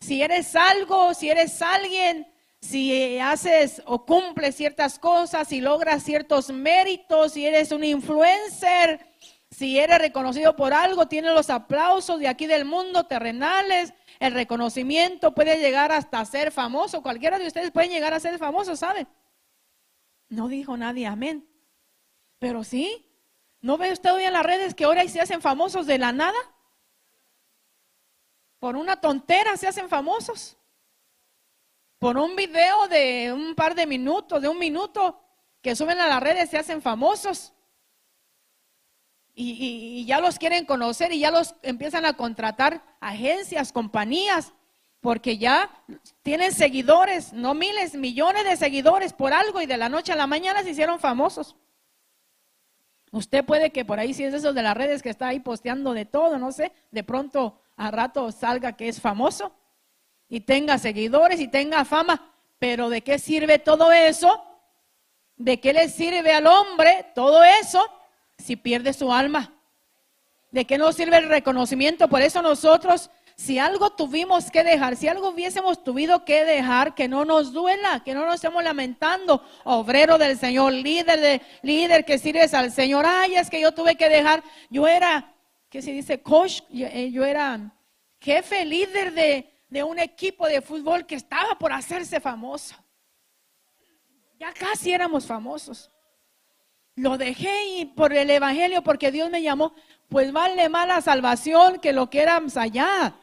[0.00, 2.26] Si eres algo, si eres alguien,
[2.60, 9.06] si haces o cumples ciertas cosas, si logras ciertos méritos, si eres un influencer,
[9.50, 15.34] si eres reconocido por algo, tienes los aplausos de aquí del mundo terrenales, el reconocimiento
[15.34, 17.02] puede llegar hasta ser famoso.
[17.02, 19.06] Cualquiera de ustedes puede llegar a ser famoso, ¿sabe?
[20.28, 21.48] No dijo nadie amén.
[22.38, 23.06] Pero sí,
[23.60, 26.38] ¿no ve usted hoy en las redes que ahora se hacen famosos de la nada?
[28.58, 30.56] Por una tontera se hacen famosos.
[31.98, 35.20] Por un video de un par de minutos, de un minuto,
[35.62, 37.52] que suben a las redes se hacen famosos
[39.34, 44.52] y, ya los quieren conocer y ya los empiezan a contratar agencias, compañías,
[45.00, 45.70] porque ya
[46.22, 50.26] tienen seguidores, no miles, millones de seguidores por algo y de la noche a la
[50.26, 51.54] mañana se hicieron famosos.
[53.10, 55.94] Usted puede que por ahí, si es eso de las redes que está ahí posteando
[55.94, 59.54] de todo, no sé, de pronto a rato salga que es famoso
[60.28, 64.44] y tenga seguidores y tenga fama, pero ¿de qué sirve todo eso?
[65.36, 67.80] ¿De qué le sirve al hombre todo eso
[68.36, 69.54] si pierde su alma?
[70.50, 72.08] ¿De qué nos sirve el reconocimiento?
[72.08, 77.06] Por eso nosotros, si algo tuvimos que dejar, si algo hubiésemos tuvido que dejar, que
[77.06, 82.18] no nos duela, que no nos estemos lamentando, obrero del Señor, líder de líder que
[82.18, 83.06] sirves al Señor.
[83.06, 85.32] Ay, es que yo tuve que dejar, yo era,
[85.70, 86.20] ¿qué se dice?
[86.20, 87.72] Coach, yo, eh, era
[88.18, 92.74] jefe, líder de, de un equipo de fútbol que estaba por hacerse famoso.
[94.40, 95.92] Ya casi éramos famosos.
[96.96, 99.74] Lo dejé y por el Evangelio, porque Dios me llamó,
[100.08, 103.14] pues vale más la salvación que lo que éramos allá.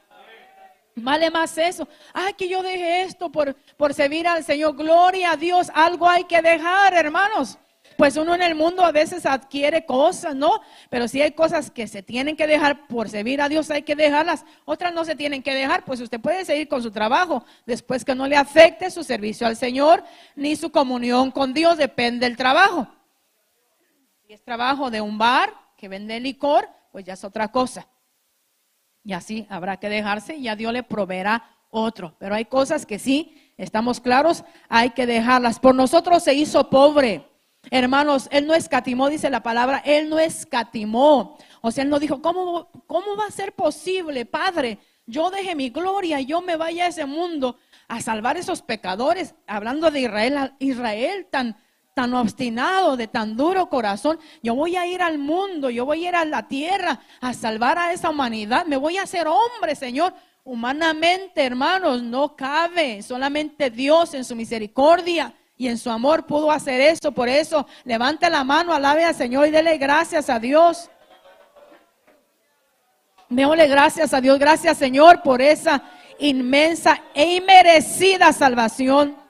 [0.95, 1.87] Vale más eso.
[2.13, 4.75] Ay, que yo dejé esto por, por servir al Señor.
[4.75, 5.69] Gloria a Dios.
[5.73, 7.57] Algo hay que dejar, hermanos.
[7.97, 10.61] Pues uno en el mundo a veces adquiere cosas, ¿no?
[10.89, 13.95] Pero si hay cosas que se tienen que dejar por servir a Dios, hay que
[13.95, 14.45] dejarlas.
[14.65, 18.15] Otras no se tienen que dejar, pues usted puede seguir con su trabajo después que
[18.15, 20.03] no le afecte su servicio al Señor
[20.35, 22.87] ni su comunión con Dios, depende del trabajo.
[24.27, 27.87] Si es trabajo de un bar que vende licor, pues ya es otra cosa.
[29.05, 32.15] Y así habrá que dejarse y ya Dios le proveerá otro.
[32.17, 35.59] Pero hay cosas que sí, estamos claros, hay que dejarlas.
[35.59, 37.23] Por nosotros se hizo pobre.
[37.69, 41.37] Hermanos, Él no escatimó, dice la palabra, Él no escatimó.
[41.61, 44.79] O sea, Él no dijo, ¿cómo, cómo va a ser posible, Padre?
[45.05, 49.35] Yo deje mi gloria, yo me vaya a ese mundo a salvar esos pecadores.
[49.45, 51.55] Hablando de Israel, Israel tan,
[51.95, 56.09] tan obstinado, de tan duro corazón, yo voy a ir al mundo, yo voy a
[56.09, 60.13] ir a la tierra a salvar a esa humanidad, me voy a hacer hombre, Señor.
[60.43, 66.81] Humanamente, hermanos, no cabe, solamente Dios en su misericordia y en su amor pudo hacer
[66.81, 67.13] eso.
[67.13, 70.89] Por eso, levante la mano, alabe al Señor y dele gracias a Dios.
[73.29, 75.81] Déjole gracias a Dios, gracias Señor por esa
[76.19, 79.24] inmensa e inmerecida salvación.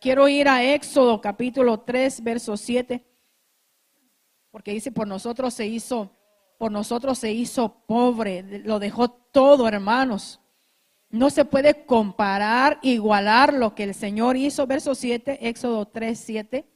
[0.00, 3.04] Quiero ir a Éxodo capítulo 3, verso 7,
[4.50, 6.12] porque dice, por nosotros se hizo,
[6.56, 10.40] por nosotros se hizo pobre, lo dejó todo, hermanos.
[11.10, 16.68] No se puede comparar, igualar lo que el Señor hizo, verso 7, Éxodo 3, 7,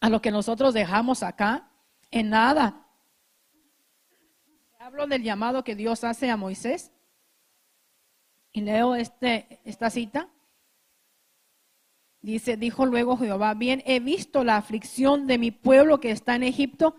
[0.00, 1.70] a lo que nosotros dejamos acá,
[2.10, 2.86] en nada.
[4.78, 6.92] Hablo del llamado que Dios hace a Moisés
[8.52, 10.28] y leo este, esta cita.
[12.22, 16.42] Dice, dijo luego Jehová, bien he visto la aflicción de mi pueblo que está en
[16.42, 16.96] Egipto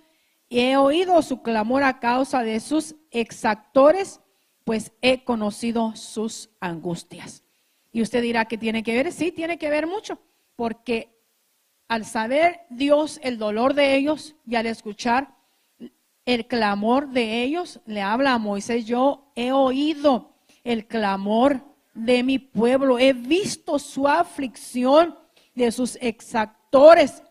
[0.50, 4.22] y he oído su clamor a causa de sus exactores
[4.64, 7.44] pues he conocido sus angustias.
[7.92, 10.22] Y usted dirá que tiene que ver, sí, tiene que ver mucho,
[10.56, 11.20] porque
[11.88, 15.36] al saber Dios el dolor de ellos y al escuchar
[16.26, 22.40] el clamor de ellos, le habla a Moisés, yo he oído el clamor de mi
[22.40, 25.18] pueblo, he visto su aflicción
[25.56, 27.24] de sus exactores,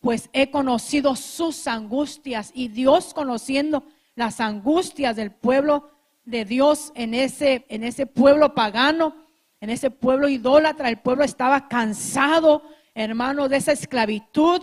[0.00, 3.84] pues he conocido sus angustias y Dios conociendo
[4.14, 5.90] las angustias del pueblo
[6.24, 9.16] de Dios en ese, en ese pueblo pagano,
[9.60, 10.88] en ese pueblo idólatra.
[10.88, 12.62] El pueblo estaba cansado,
[12.94, 14.62] hermano, de esa esclavitud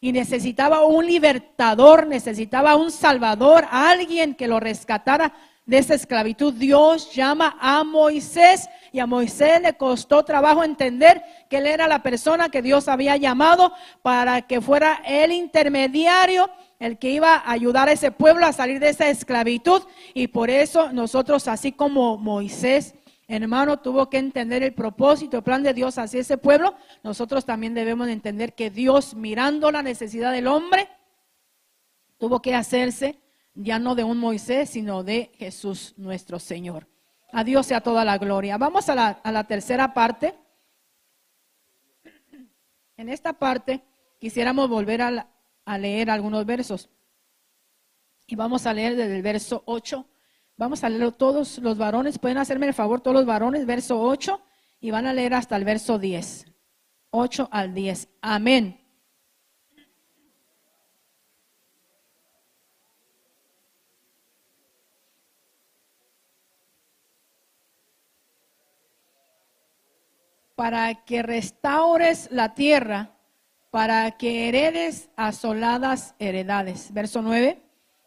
[0.00, 5.32] y necesitaba un libertador, necesitaba un salvador, alguien que lo rescatara
[5.64, 6.52] de esa esclavitud.
[6.54, 12.02] Dios llama a Moisés y a Moisés le costó trabajo entender que él era la
[12.02, 13.72] persona que Dios había llamado
[14.02, 18.80] para que fuera el intermediario el que iba a ayudar a ese pueblo a salir
[18.80, 19.82] de esa esclavitud.
[20.14, 22.94] Y por eso nosotros, así como Moisés,
[23.28, 26.74] hermano, tuvo que entender el propósito, el plan de Dios hacia ese pueblo,
[27.04, 30.88] nosotros también debemos entender que Dios, mirando la necesidad del hombre,
[32.18, 33.20] tuvo que hacerse
[33.54, 36.91] ya no de un Moisés, sino de Jesús nuestro Señor.
[37.32, 38.58] A Dios sea toda la gloria.
[38.58, 40.34] Vamos a la, a la tercera parte.
[42.96, 43.82] En esta parte
[44.20, 45.32] quisiéramos volver a
[45.64, 46.90] a leer algunos versos.
[48.26, 50.06] Y vamos a leer desde el verso 8.
[50.56, 52.18] Vamos a leerlo todos los varones.
[52.18, 54.40] Pueden hacerme el favor todos los varones, verso 8.
[54.80, 56.46] Y van a leer hasta el verso 10.
[57.10, 58.08] 8 al 10.
[58.20, 58.80] Amén.
[70.62, 73.10] Para que restaures la tierra
[73.72, 76.94] para que heredes asoladas heredades.
[76.94, 77.60] Verso 9,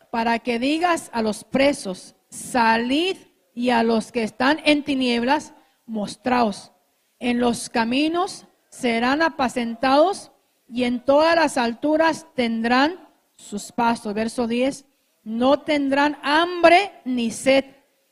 [0.09, 3.17] para que digas a los presos, salid
[3.53, 5.53] y a los que están en tinieblas,
[5.85, 6.71] mostraos.
[7.19, 10.31] En los caminos serán apacentados
[10.69, 14.13] y en todas las alturas tendrán sus pasos.
[14.13, 14.85] Verso 10,
[15.25, 17.65] no tendrán hambre ni sed,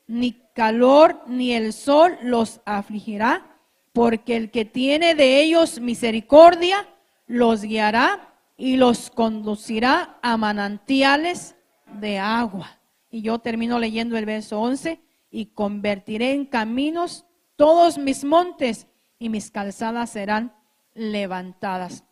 [0.06, 3.53] ni calor, ni el sol los afligirá,
[3.94, 6.88] porque el que tiene de ellos misericordia,
[7.26, 11.54] los guiará y los conducirá a manantiales
[12.00, 12.80] de agua.
[13.08, 17.24] Y yo termino leyendo el verso 11, y convertiré en caminos
[17.56, 18.88] todos mis montes
[19.18, 20.54] y mis calzadas serán
[20.92, 22.04] levantadas.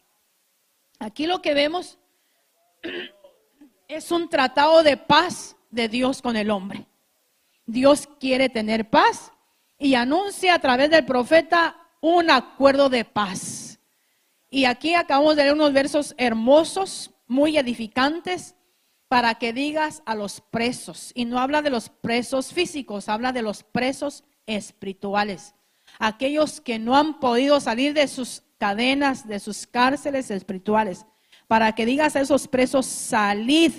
[1.00, 1.98] Aquí lo que vemos
[3.88, 6.86] es un tratado de paz de Dios con el hombre.
[7.66, 9.31] Dios quiere tener paz
[9.82, 13.80] y anuncia a través del profeta un acuerdo de paz.
[14.48, 18.54] Y aquí acabamos de leer unos versos hermosos, muy edificantes,
[19.08, 21.10] para que digas a los presos.
[21.16, 25.56] Y no habla de los presos físicos, habla de los presos espirituales.
[25.98, 31.06] Aquellos que no han podido salir de sus cadenas, de sus cárceles espirituales.
[31.48, 33.72] Para que digas a esos presos, salid.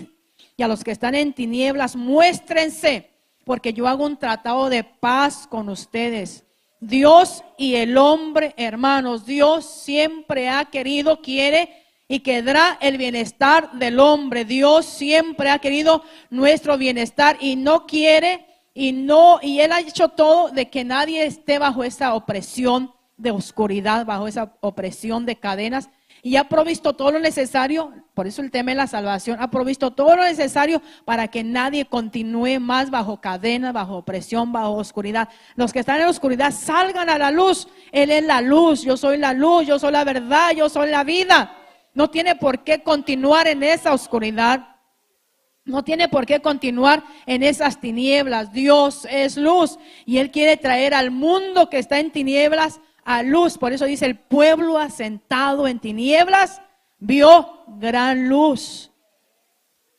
[0.58, 3.12] Y a los que están en tinieblas, muéstrense,
[3.46, 6.44] porque yo hago un tratado de paz con ustedes
[6.88, 11.70] Dios y el hombre, hermanos, Dios siempre ha querido, quiere
[12.10, 14.44] y quedará el bienestar del hombre.
[14.44, 20.10] Dios siempre ha querido nuestro bienestar y no quiere y no y él ha hecho
[20.10, 25.89] todo de que nadie esté bajo esa opresión de oscuridad, bajo esa opresión de cadenas
[26.26, 29.91] y ha provisto todo lo necesario, por eso el tema de la salvación, ha provisto
[29.91, 35.28] todo lo necesario para que nadie continúe más bajo cadena, bajo opresión, bajo oscuridad.
[35.55, 37.67] Los que están en la oscuridad salgan a la luz.
[37.91, 41.03] Él es la luz, yo soy la luz, yo soy la verdad, yo soy la
[41.03, 41.57] vida.
[41.93, 44.78] No tiene por qué continuar en esa oscuridad.
[45.65, 48.53] No tiene por qué continuar en esas tinieblas.
[48.53, 53.58] Dios es luz y Él quiere traer al mundo que está en tinieblas a luz.
[53.58, 56.62] Por eso dice, el pueblo asentado en tinieblas
[56.99, 58.91] vio gran luz.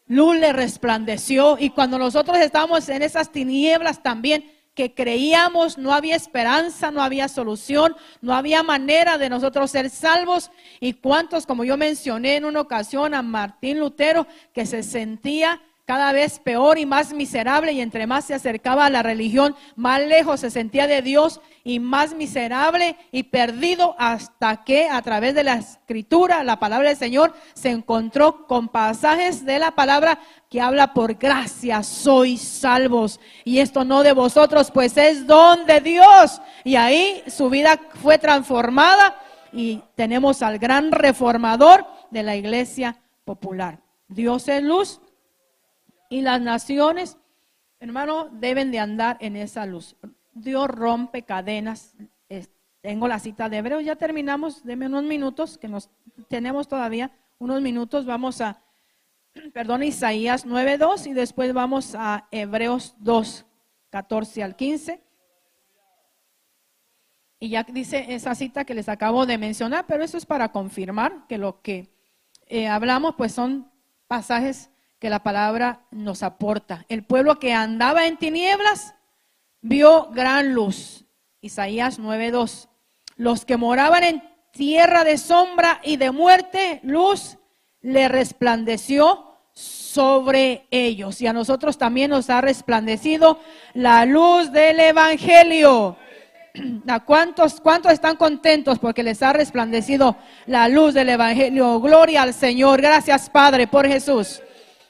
[0.07, 4.45] Luz le resplandeció y cuando nosotros estamos en esas tinieblas también
[4.75, 10.51] que creíamos no había esperanza, no había solución, no había manera de nosotros ser salvos.
[10.81, 16.12] Y cuántos, como yo mencioné en una ocasión a Martín Lutero, que se sentía cada
[16.12, 20.41] vez peor y más miserable y entre más se acercaba a la religión, más lejos
[20.41, 25.55] se sentía de Dios y más miserable y perdido hasta que a través de la
[25.55, 30.18] escritura, la palabra del Señor, se encontró con pasajes de la palabra
[30.49, 33.20] que habla por gracia, sois salvos.
[33.45, 36.41] Y esto no de vosotros, pues es don de Dios.
[36.64, 39.16] Y ahí su vida fue transformada
[39.53, 43.80] y tenemos al gran reformador de la iglesia popular.
[44.09, 45.01] Dios es luz
[46.09, 47.19] y las naciones,
[47.81, 49.97] hermano, deben de andar en esa luz.
[50.33, 51.95] Dios rompe cadenas.
[52.85, 55.89] Tengo la cita de Hebreos, ya terminamos, deme unos minutos, que nos
[56.29, 58.05] tenemos todavía unos minutos.
[58.05, 58.63] Vamos a,
[59.55, 63.47] perdón, Isaías 9.2 y después vamos a Hebreos 2,
[63.89, 65.03] 14 al 15.
[67.41, 71.27] Y ya dice esa cita que les acabo de mencionar, pero eso es para confirmar
[71.27, 71.89] que lo que
[72.49, 73.71] eh, hablamos pues son
[74.07, 74.71] pasajes
[75.05, 76.87] que la palabra nos aporta.
[76.89, 78.95] El pueblo que andaba en tinieblas
[79.61, 81.05] vio gran luz.
[81.43, 82.71] Isaías 9:2.
[83.17, 87.37] Los que moraban en tierra de sombra y de muerte, luz
[87.83, 91.21] le resplandeció sobre ellos.
[91.21, 93.39] Y a nosotros también nos ha resplandecido
[93.75, 95.99] la luz del Evangelio.
[96.89, 101.79] ¿A cuántos, cuántos están contentos porque les ha resplandecido la luz del Evangelio?
[101.79, 102.81] Gloria al Señor.
[102.81, 104.41] Gracias, Padre, por Jesús.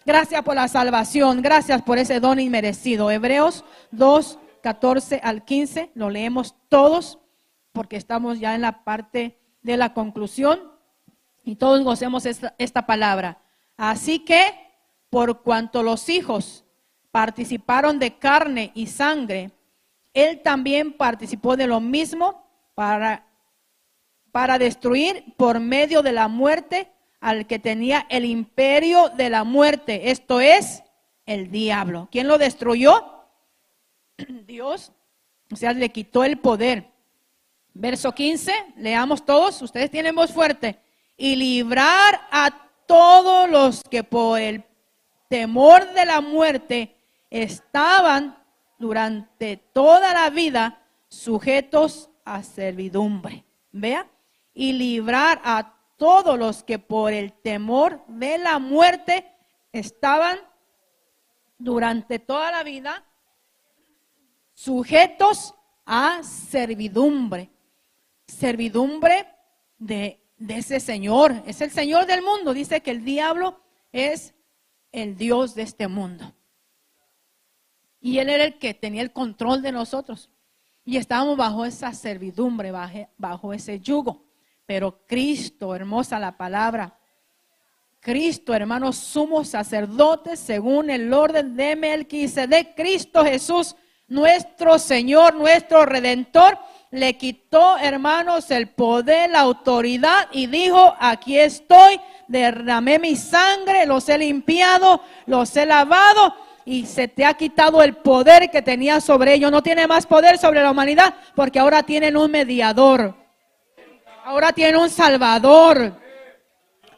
[0.07, 1.41] Gracias por la salvación.
[1.41, 3.11] Gracias por ese don inmerecido.
[3.11, 5.93] Hebreos 2, 14 al 15.
[5.95, 7.19] Lo leemos todos
[7.73, 10.61] porque estamos ya en la parte de la conclusión
[11.43, 13.41] y todos gocemos esta, esta palabra.
[13.79, 14.45] Así que,
[15.09, 16.67] por cuanto los hijos
[17.11, 19.53] participaron de carne y sangre,
[20.13, 23.27] él también participó de lo mismo para,
[24.33, 26.94] para destruir por medio de la muerte
[27.25, 30.83] al que tenía el imperio de la muerte, esto es
[31.25, 32.07] el diablo.
[32.13, 33.25] ¿Quién lo destruyó?
[34.47, 34.93] Dios,
[35.51, 36.91] o sea, le quitó el poder.
[37.73, 40.79] Verso 15, leamos todos, ustedes tienen voz fuerte.
[41.17, 42.51] Y librar a
[42.85, 44.63] todos los que por el
[45.31, 46.95] temor de la muerte
[47.31, 48.37] estaban
[48.79, 53.47] durante toda la vida sujetos a servidumbre.
[53.73, 54.07] Vea,
[54.53, 55.74] y librar a
[56.05, 59.27] todos los que por el temor de la muerte
[59.73, 60.39] estaban
[61.57, 63.03] durante toda la vida
[64.53, 65.55] sujetos
[65.87, 67.51] a servidumbre.
[68.27, 69.27] Servidumbre
[69.79, 71.43] de, ese Señor.
[71.47, 72.53] Es el Señor del mundo.
[72.53, 73.59] Dice que el diablo
[73.91, 74.35] es
[74.93, 76.35] el Dios de este mundo.
[78.03, 80.29] Y Él era el que tenía el control de nosotros.
[80.85, 82.73] Y estábamos bajo esa servidumbre,
[83.17, 84.24] bajo ese yugo.
[84.67, 86.99] Pero Cristo, hermosa la palabra,
[88.01, 93.77] Cristo, hermano, sumo sacerdote según el orden de Melquisedec, Cristo Jesús,
[94.09, 96.59] nuestro Señor, nuestro Redentor,
[96.91, 101.99] le quitó, hermanos, el poder, la autoridad y dijo, aquí estoy,
[102.29, 106.35] derramé mi sangre, los he limpiado, los he lavado
[106.67, 109.51] y se te ha quitado el poder que tenía sobre ellos.
[109.51, 113.24] No tiene más poder sobre la humanidad porque ahora tienen un mediador.
[114.25, 116.01] Ahora tienen un Salvador.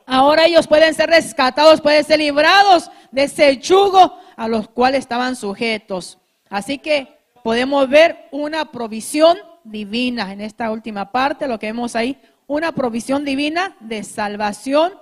[0.07, 5.35] Ahora ellos pueden ser rescatados, pueden ser librados de ese yugo a los cuales estaban
[5.35, 6.19] sujetos.
[6.49, 12.17] Así que podemos ver una provisión divina en esta última parte, lo que vemos ahí,
[12.47, 14.93] una provisión divina de salvación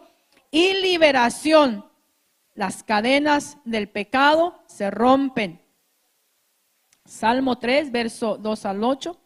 [0.51, 1.85] y liberación.
[2.55, 5.61] Las cadenas del pecado se rompen.
[7.05, 9.21] Salmo 3, verso 2 al 8.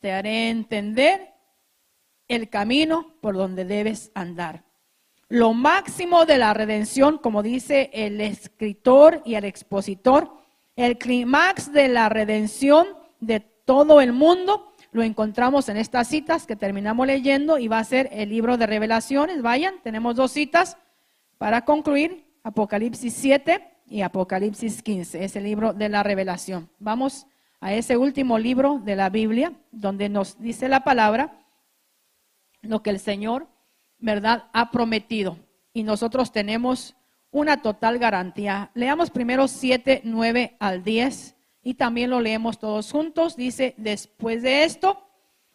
[0.00, 1.37] Te haré entender
[2.28, 4.64] el camino por donde debes andar.
[5.30, 10.32] Lo máximo de la redención, como dice el escritor y el expositor,
[10.76, 12.86] el clímax de la redención
[13.20, 17.84] de todo el mundo, lo encontramos en estas citas que terminamos leyendo y va a
[17.84, 19.42] ser el libro de revelaciones.
[19.42, 20.78] Vayan, tenemos dos citas
[21.36, 26.70] para concluir, Apocalipsis 7 y Apocalipsis 15, es el libro de la revelación.
[26.78, 27.26] Vamos
[27.60, 31.38] a ese último libro de la Biblia, donde nos dice la palabra
[32.62, 33.48] lo que el Señor,
[33.98, 35.38] ¿verdad?, ha prometido.
[35.72, 36.96] Y nosotros tenemos
[37.30, 38.70] una total garantía.
[38.74, 43.36] Leamos primero 7, 9 al 10 y también lo leemos todos juntos.
[43.36, 45.06] Dice, después de esto,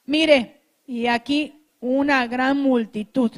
[0.06, 3.32] mire, y aquí una gran multitud,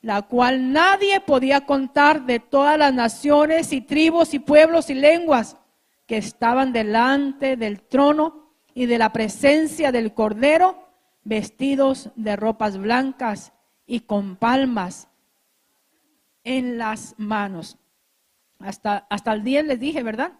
[0.00, 5.56] la cual nadie podía contar de todas las naciones y tribus y pueblos y lenguas
[6.06, 10.81] que estaban delante del trono y de la presencia del Cordero,
[11.24, 13.52] vestidos de ropas blancas
[13.86, 15.08] y con palmas
[16.44, 17.78] en las manos.
[18.58, 20.32] Hasta, hasta el 10 les dije, ¿verdad?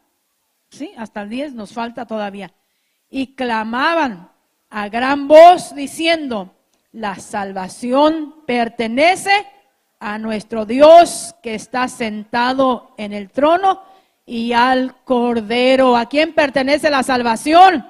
[0.70, 2.52] Sí, hasta el 10 nos falta todavía.
[3.10, 4.30] Y clamaban
[4.70, 6.54] a gran voz diciendo,
[6.92, 9.46] la salvación pertenece
[10.00, 13.82] a nuestro Dios que está sentado en el trono
[14.24, 15.96] y al Cordero.
[15.96, 17.86] ¿A quién pertenece la salvación?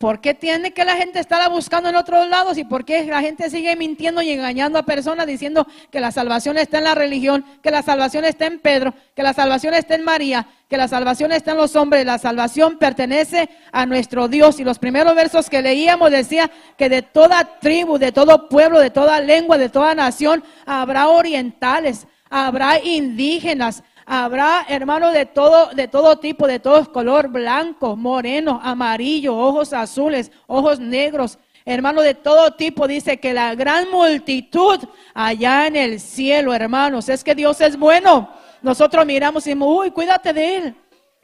[0.00, 3.20] ¿Por qué tiene que la gente estar buscando en otros lados y por qué la
[3.20, 7.44] gente sigue mintiendo y engañando a personas diciendo que la salvación está en la religión,
[7.62, 11.32] que la salvación está en Pedro, que la salvación está en María, que la salvación
[11.32, 12.06] está en los hombres?
[12.06, 14.58] La salvación pertenece a nuestro Dios.
[14.58, 18.88] Y los primeros versos que leíamos decía que de toda tribu, de todo pueblo, de
[18.88, 23.82] toda lengua, de toda nación, habrá orientales, habrá indígenas,
[24.12, 30.32] Habrá, hermano, de todo, de todo tipo, de todo color, blanco, moreno, amarillo, ojos azules,
[30.48, 31.38] ojos negros.
[31.64, 34.80] Hermano, de todo tipo, dice que la gran multitud
[35.14, 38.28] allá en el cielo, hermanos, es que Dios es bueno.
[38.62, 40.76] Nosotros miramos y decimos, uy, cuídate de Él.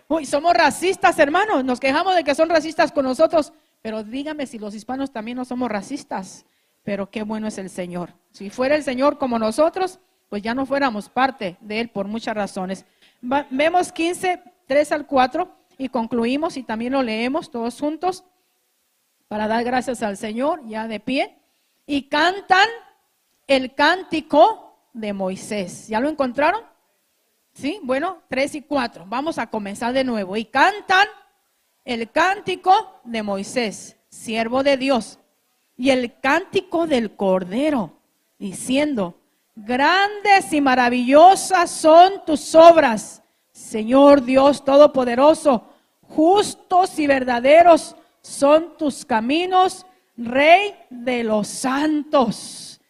[0.06, 1.64] Uy, somos racistas, hermanos.
[1.64, 3.52] Nos quejamos de que son racistas con nosotros.
[3.82, 6.46] Pero dígame si los hispanos también no somos racistas.
[6.84, 8.14] Pero qué bueno es el Señor.
[8.30, 9.98] Si fuera el Señor como nosotros,
[10.28, 12.84] pues ya no fuéramos parte de él por muchas razones.
[13.50, 18.24] vemos 15, 3 al 4 y concluimos y también lo leemos todos juntos
[19.28, 21.38] para dar gracias al Señor ya de pie.
[21.86, 22.68] Y cantan
[23.46, 25.86] el cántico de Moisés.
[25.88, 26.62] ¿Ya lo encontraron?
[27.52, 29.04] Sí, bueno, 3 y 4.
[29.06, 30.36] Vamos a comenzar de nuevo.
[30.36, 31.06] Y cantan
[31.84, 35.20] el cántico de Moisés, siervo de Dios,
[35.76, 38.00] y el cántico del Cordero,
[38.38, 39.20] diciendo,
[39.58, 45.64] Grandes y maravillosas son tus obras, Señor Dios Todopoderoso.
[46.02, 49.86] Justos y verdaderos son tus caminos,
[50.18, 52.80] Rey de los santos.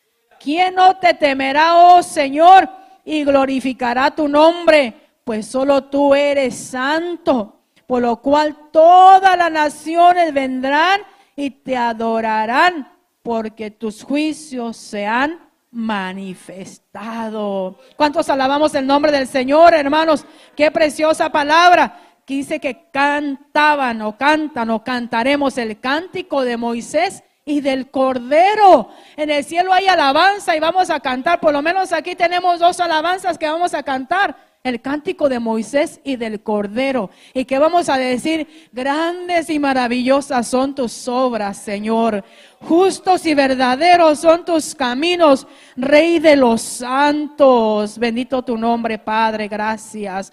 [0.41, 2.69] ¿Quién no te temerá, oh Señor,
[3.05, 4.93] y glorificará tu nombre?
[5.23, 11.01] Pues solo tú eres santo, por lo cual todas las naciones vendrán
[11.37, 12.93] y te adorarán,
[13.23, 15.45] porque tus juicios se han
[15.77, 17.79] manifestado.
[17.97, 20.24] ¿Cuántos alabamos el nombre del Señor, hermanos?
[20.57, 22.01] Qué preciosa palabra.
[22.24, 28.89] Que dice que cantaban o cantan o cantaremos el cántico de Moisés y del Cordero.
[29.16, 31.41] En el cielo hay alabanza y vamos a cantar.
[31.41, 34.35] Por lo menos aquí tenemos dos alabanzas que vamos a cantar
[34.67, 37.11] el cántico de Moisés y del Cordero.
[37.33, 42.25] Y que vamos a decir, grandes y maravillosas son tus obras, Señor.
[42.61, 45.47] Justos y verdaderos son tus caminos,
[45.77, 47.99] Rey de los santos.
[47.99, 49.49] Bendito tu nombre, Padre.
[49.49, 50.33] Gracias.